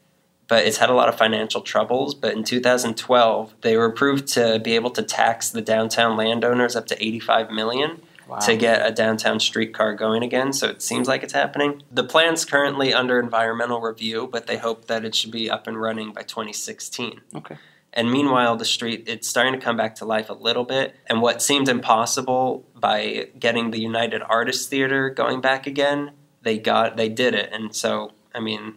[0.52, 2.14] but it's had a lot of financial troubles.
[2.14, 6.88] But in 2012, they were approved to be able to tax the downtown landowners up
[6.88, 8.40] to 85 million Wow.
[8.40, 10.54] to get a downtown streetcar going again.
[10.54, 11.84] So it seems like it's happening.
[11.92, 15.82] The plan's currently under environmental review, but they hope that it should be up and
[15.82, 17.20] running by 2016.
[17.36, 17.58] Okay.
[17.94, 20.96] And meanwhile, the street it's starting to come back to life a little bit.
[21.08, 26.96] And what seemed impossible by getting the United Artists Theater going back again, they got
[26.96, 27.50] they did it.
[27.52, 28.76] And so, I mean,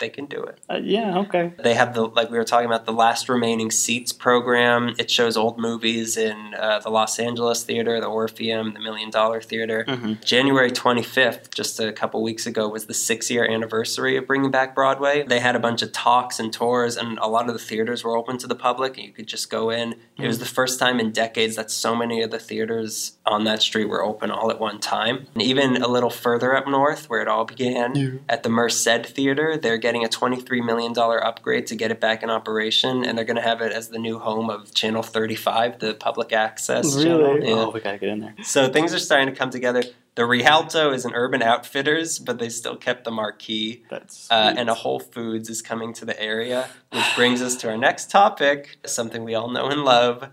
[0.00, 0.58] they can do it.
[0.68, 1.52] Uh, yeah, okay.
[1.62, 4.94] They have the like we were talking about the last remaining seats program.
[4.98, 9.40] It shows old movies in uh, the Los Angeles Theater, the Orpheum, the Million Dollar
[9.40, 9.84] Theater.
[9.88, 14.50] hmm January 25th, just a couple weeks ago, was the six year anniversary of bringing
[14.50, 15.22] back Broadway.
[15.22, 18.16] They had a bunch of talks and tours, and a lot of the theaters were
[18.16, 19.94] open to the public, and you could just go in.
[20.18, 23.62] It was the first time in decades that so many of the theaters on that
[23.62, 25.26] street were open all at one time.
[25.34, 29.56] And even a little further up north, where it all began, at the Merced Theater,
[29.56, 33.36] they're getting a $23 million upgrade to get it back in operation, and they're going
[33.36, 37.34] to have it as the new home of Channel 35, the public access channel.
[37.34, 37.48] Really?
[37.48, 37.54] Yeah.
[37.54, 38.34] Oh, we gotta get in there.
[38.42, 39.82] So things are starting to come together.
[40.14, 43.82] The Rialto is an Urban Outfitters, but they still kept the marquee.
[43.90, 47.70] That's Uh, and a Whole Foods is coming to the area, which brings us to
[47.70, 50.30] our next topic, something we all know and love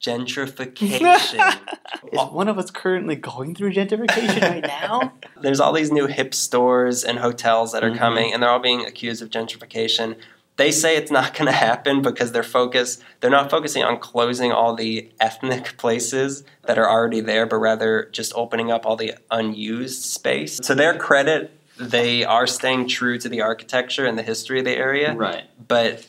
[0.00, 1.58] gentrification.
[2.12, 5.12] Is one of us currently going through gentrification right now?
[5.42, 7.98] There's all these new hip stores and hotels that are Mhm.
[7.98, 10.16] coming, and they're all being accused of gentrification.
[10.56, 13.00] They say it's not going to happen because they're focused.
[13.20, 18.08] They're not focusing on closing all the ethnic places that are already there, but rather
[18.12, 20.58] just opening up all the unused space.
[20.60, 24.76] To their credit, they are staying true to the architecture and the history of the
[24.76, 25.14] area.
[25.14, 25.44] Right.
[25.68, 26.04] But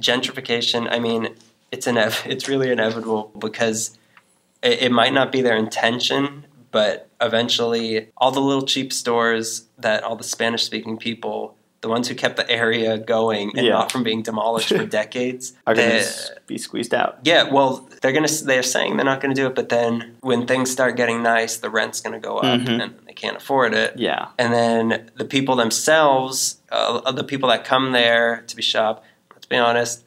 [0.00, 1.34] gentrification, I mean,
[1.72, 3.98] it's inev- It's really inevitable because
[4.62, 10.04] it, it might not be their intention, but eventually, all the little cheap stores that
[10.04, 13.72] all the Spanish-speaking people, the ones who kept the area going and Yeah.
[13.72, 16.02] not from being demolished for decades, Are gonna
[16.46, 17.18] be squeezed out.
[17.24, 18.28] yeah, well, they're gonna.
[18.28, 21.68] They're saying they're not gonna do it, but then when things start getting nice, the
[21.70, 22.80] rent's gonna go up, Mhm.
[22.82, 23.98] and they can't afford it.
[23.98, 24.28] Yeah.
[24.38, 29.04] And then the people themselves, uh, the people that come there to be shop,
[29.34, 30.04] let's be honest,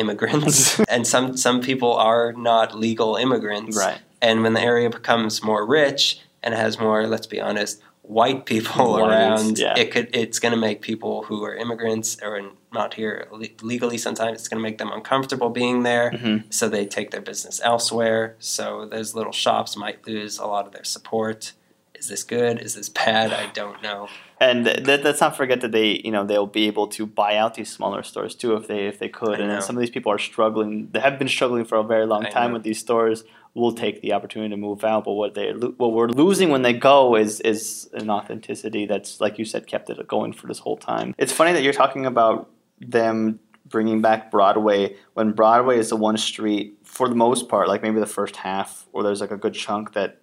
[0.00, 3.76] immigrants, and some some people are not legal immigrants.
[3.76, 3.98] Right.
[4.22, 8.92] And when the area becomes more rich and has more, let's be honest, white people
[8.92, 9.78] Whites, around, yeah.
[9.78, 12.40] it could it's going to make people who are immigrants or
[12.72, 13.98] not here le- legally.
[13.98, 17.60] Sometimes it's going to make them uncomfortable being there, hmm so they take their business
[17.62, 18.36] elsewhere.
[18.38, 21.52] So those little shops might lose a lot of their support.
[22.00, 22.62] Is this good?
[22.62, 23.30] Is this bad?
[23.30, 24.08] I don't know.
[24.40, 27.54] And th- let's not forget that they, you know, they'll be able to buy out
[27.54, 29.38] these smaller stores too if they if they could.
[29.38, 29.60] I and know.
[29.60, 30.88] some of these people are struggling.
[30.92, 32.54] They have been struggling for a very long I time know.
[32.54, 33.22] with these stores.
[33.52, 36.62] Will take the opportunity to move out, but what they lo- what we're losing when
[36.62, 40.60] they go is is an authenticity that's like you said kept it going for this
[40.60, 41.14] whole time.
[41.18, 42.48] It's funny that you're talking about
[42.80, 47.82] them bringing back Broadway when Broadway is the one street for the most part, like
[47.82, 50.19] maybe the first half, or there's like a good chunk that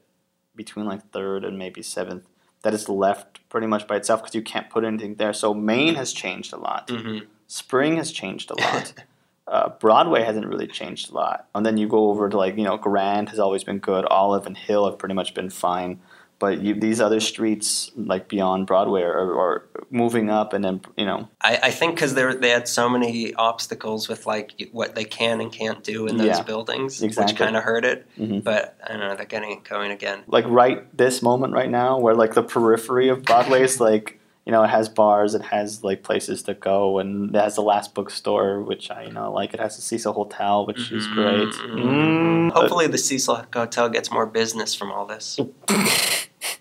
[0.57, 2.25] between like third and maybe seventh
[2.63, 5.31] that is left pretty much by itself because you can't put anything there.
[5.31, 6.89] So Main has changed a lot.
[6.89, 8.93] hmm Spring has changed a lot.
[9.47, 11.47] uh, Broadway hasn't really changed a lot.
[11.55, 14.03] And then you go over to like you know Grand has always been good.
[14.05, 16.01] Olive and Hill have pretty much been fine.
[16.39, 21.05] But you, these other streets like beyond Broadway are, are moving up, and then you
[21.05, 25.03] know I, I think because they they had so many obstacles with like what they
[25.03, 27.33] can and can't do in those Yeah, buildings, exactly.
[27.33, 28.05] which kind of hurt it.
[28.19, 28.43] Mhm.
[28.43, 30.19] But I don't know, they're getting it going again.
[30.27, 34.51] like right this moment right now where like the periphery of Broadway is like you
[34.51, 37.93] know it has bars it has like places to go and it has the last
[37.95, 41.81] bookstore which I you know like it has the Cecil Hotel which is great Mhm.
[41.83, 42.51] Mm.
[42.51, 45.37] Hopefully, the Cecil Hotel gets more business from all this.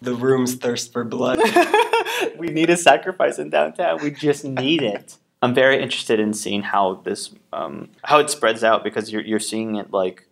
[0.02, 1.38] the room's thirst for blood.
[2.38, 6.62] we need a sacrifice in downtown we just need it I'm very interested in seeing
[6.62, 10.26] how this um, how it spreads out because you're, you're seeing it like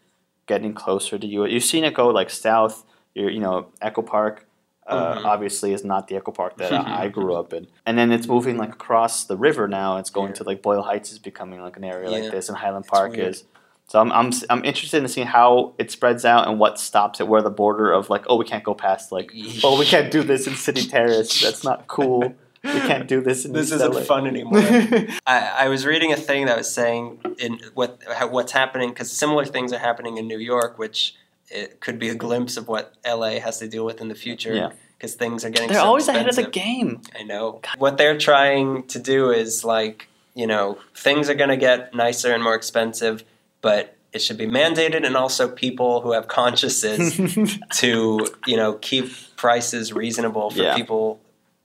[0.46, 2.84] getting closer to you you're seeing it go like south
[3.14, 4.46] you're you know Echo Park
[4.86, 5.24] uh, Mhm.
[5.24, 7.66] obviously is not the Echo Park that I grew up in.
[7.86, 9.96] And then it's moving like across the river now.
[9.96, 10.34] It's going Yeah.
[10.34, 12.18] to like Boyle Heights is becoming like an area Yeah.
[12.18, 13.28] like this, and Highland It's Park weird.
[13.28, 13.44] is.
[13.86, 17.28] So I'm, I'm I'm interested in seeing how it spreads out and what stops it.
[17.28, 19.30] Where the border of like, oh, we can't go past like,
[19.62, 21.40] oh, we can't do this in City Terrace.
[21.42, 22.34] That's not cool.
[22.64, 24.00] We can't do this in This East isn't LA.
[24.00, 24.58] fun anymore.
[25.26, 29.44] I, I was reading a thing that was saying in what what's happening because similar
[29.44, 31.14] things are happening in New York, which
[31.50, 34.54] it could be a glimpse of what LA has to deal with in the future.
[34.54, 34.70] Yeah.
[34.96, 35.68] because things are getting.
[35.68, 37.02] They're so always ahead of the game.
[37.14, 37.60] I know.
[37.76, 42.32] What they're trying to do is like, you know, things are going to get nicer
[42.32, 43.24] and more expensive,
[43.64, 47.16] but it should be mandated and also people who have consciences
[47.72, 49.06] to, you know, keep
[49.36, 50.76] prices reasonable for Yeah.
[50.76, 51.18] people,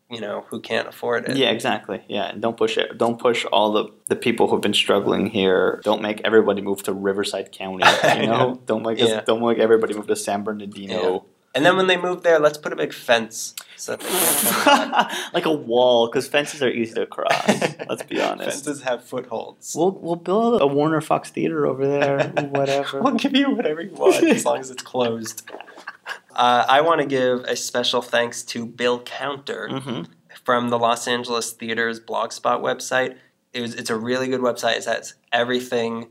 [0.10, 1.36] you know, who can't afford it.
[1.38, 2.02] Yeah, exactly.
[2.08, 2.98] Yeah, and don't push it.
[2.98, 5.82] Don't push all the the people who've been struggling here.
[5.84, 7.84] Don't make everybody move to Riverside County.
[8.22, 8.62] You know, know.
[8.66, 9.18] don't make Yeah.
[9.18, 11.26] us, don't make everybody move to San Bernardino.
[11.56, 14.38] And then when they move there, let's put a big fence so that they can't
[14.38, 15.34] come back.
[15.34, 17.48] like a wall, because fences are easy to cross.
[17.90, 18.66] Let's be honest.
[18.66, 19.74] Fences have footholds.
[19.76, 22.28] We'll we'll build a Warner Fox Theater over there.
[22.50, 23.02] Whatever.
[23.02, 25.50] We'll give you whatever you want as long as it's closed.
[26.36, 30.04] Uh, I want to give a special thanks to Bill Counter hmm
[30.46, 33.18] from the Los Angeles Theater's Blogspot website.
[33.54, 34.78] It was, it's a really good website.
[34.78, 36.08] It has everything.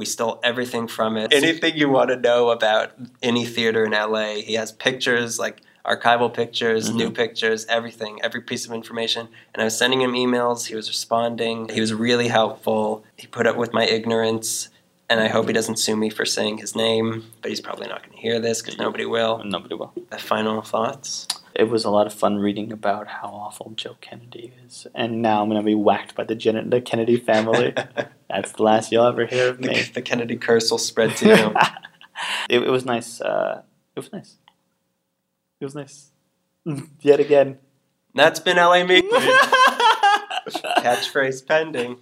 [0.00, 1.30] We stole everything from it.
[1.30, 2.92] Anything you want to know about
[3.22, 6.94] any theater in LA, he has pictures like archival pictures, Mhm.
[6.94, 9.28] new pictures, everything, every piece of information.
[9.52, 10.68] And I was sending him emails.
[10.68, 11.68] He was responding.
[11.68, 13.04] He was really helpful.
[13.14, 14.70] He put up with my ignorance.
[15.10, 18.02] And I hope he doesn't sue me for saying his name, but he's probably not
[18.02, 19.42] going to hear this because nobody will.
[19.44, 19.92] Nobody will.
[20.16, 21.26] Final thoughts?
[21.60, 25.42] It was a lot of fun reading about how awful Joe Kennedy is, and now
[25.42, 27.74] I'm gonna be whacked by the, Jen- the Kennedy family.
[28.30, 29.66] That's the last you'll ever hear of me.
[29.82, 31.54] the, the Kennedy curse will spread to you.
[32.48, 33.20] it, it was nice.
[33.20, 33.60] Uh,
[33.94, 34.36] it was nice.
[35.60, 36.10] It was nice.
[37.02, 37.58] Yet again.
[38.14, 39.18] That's been LA Meekly.
[40.78, 41.98] Catchphrase pending.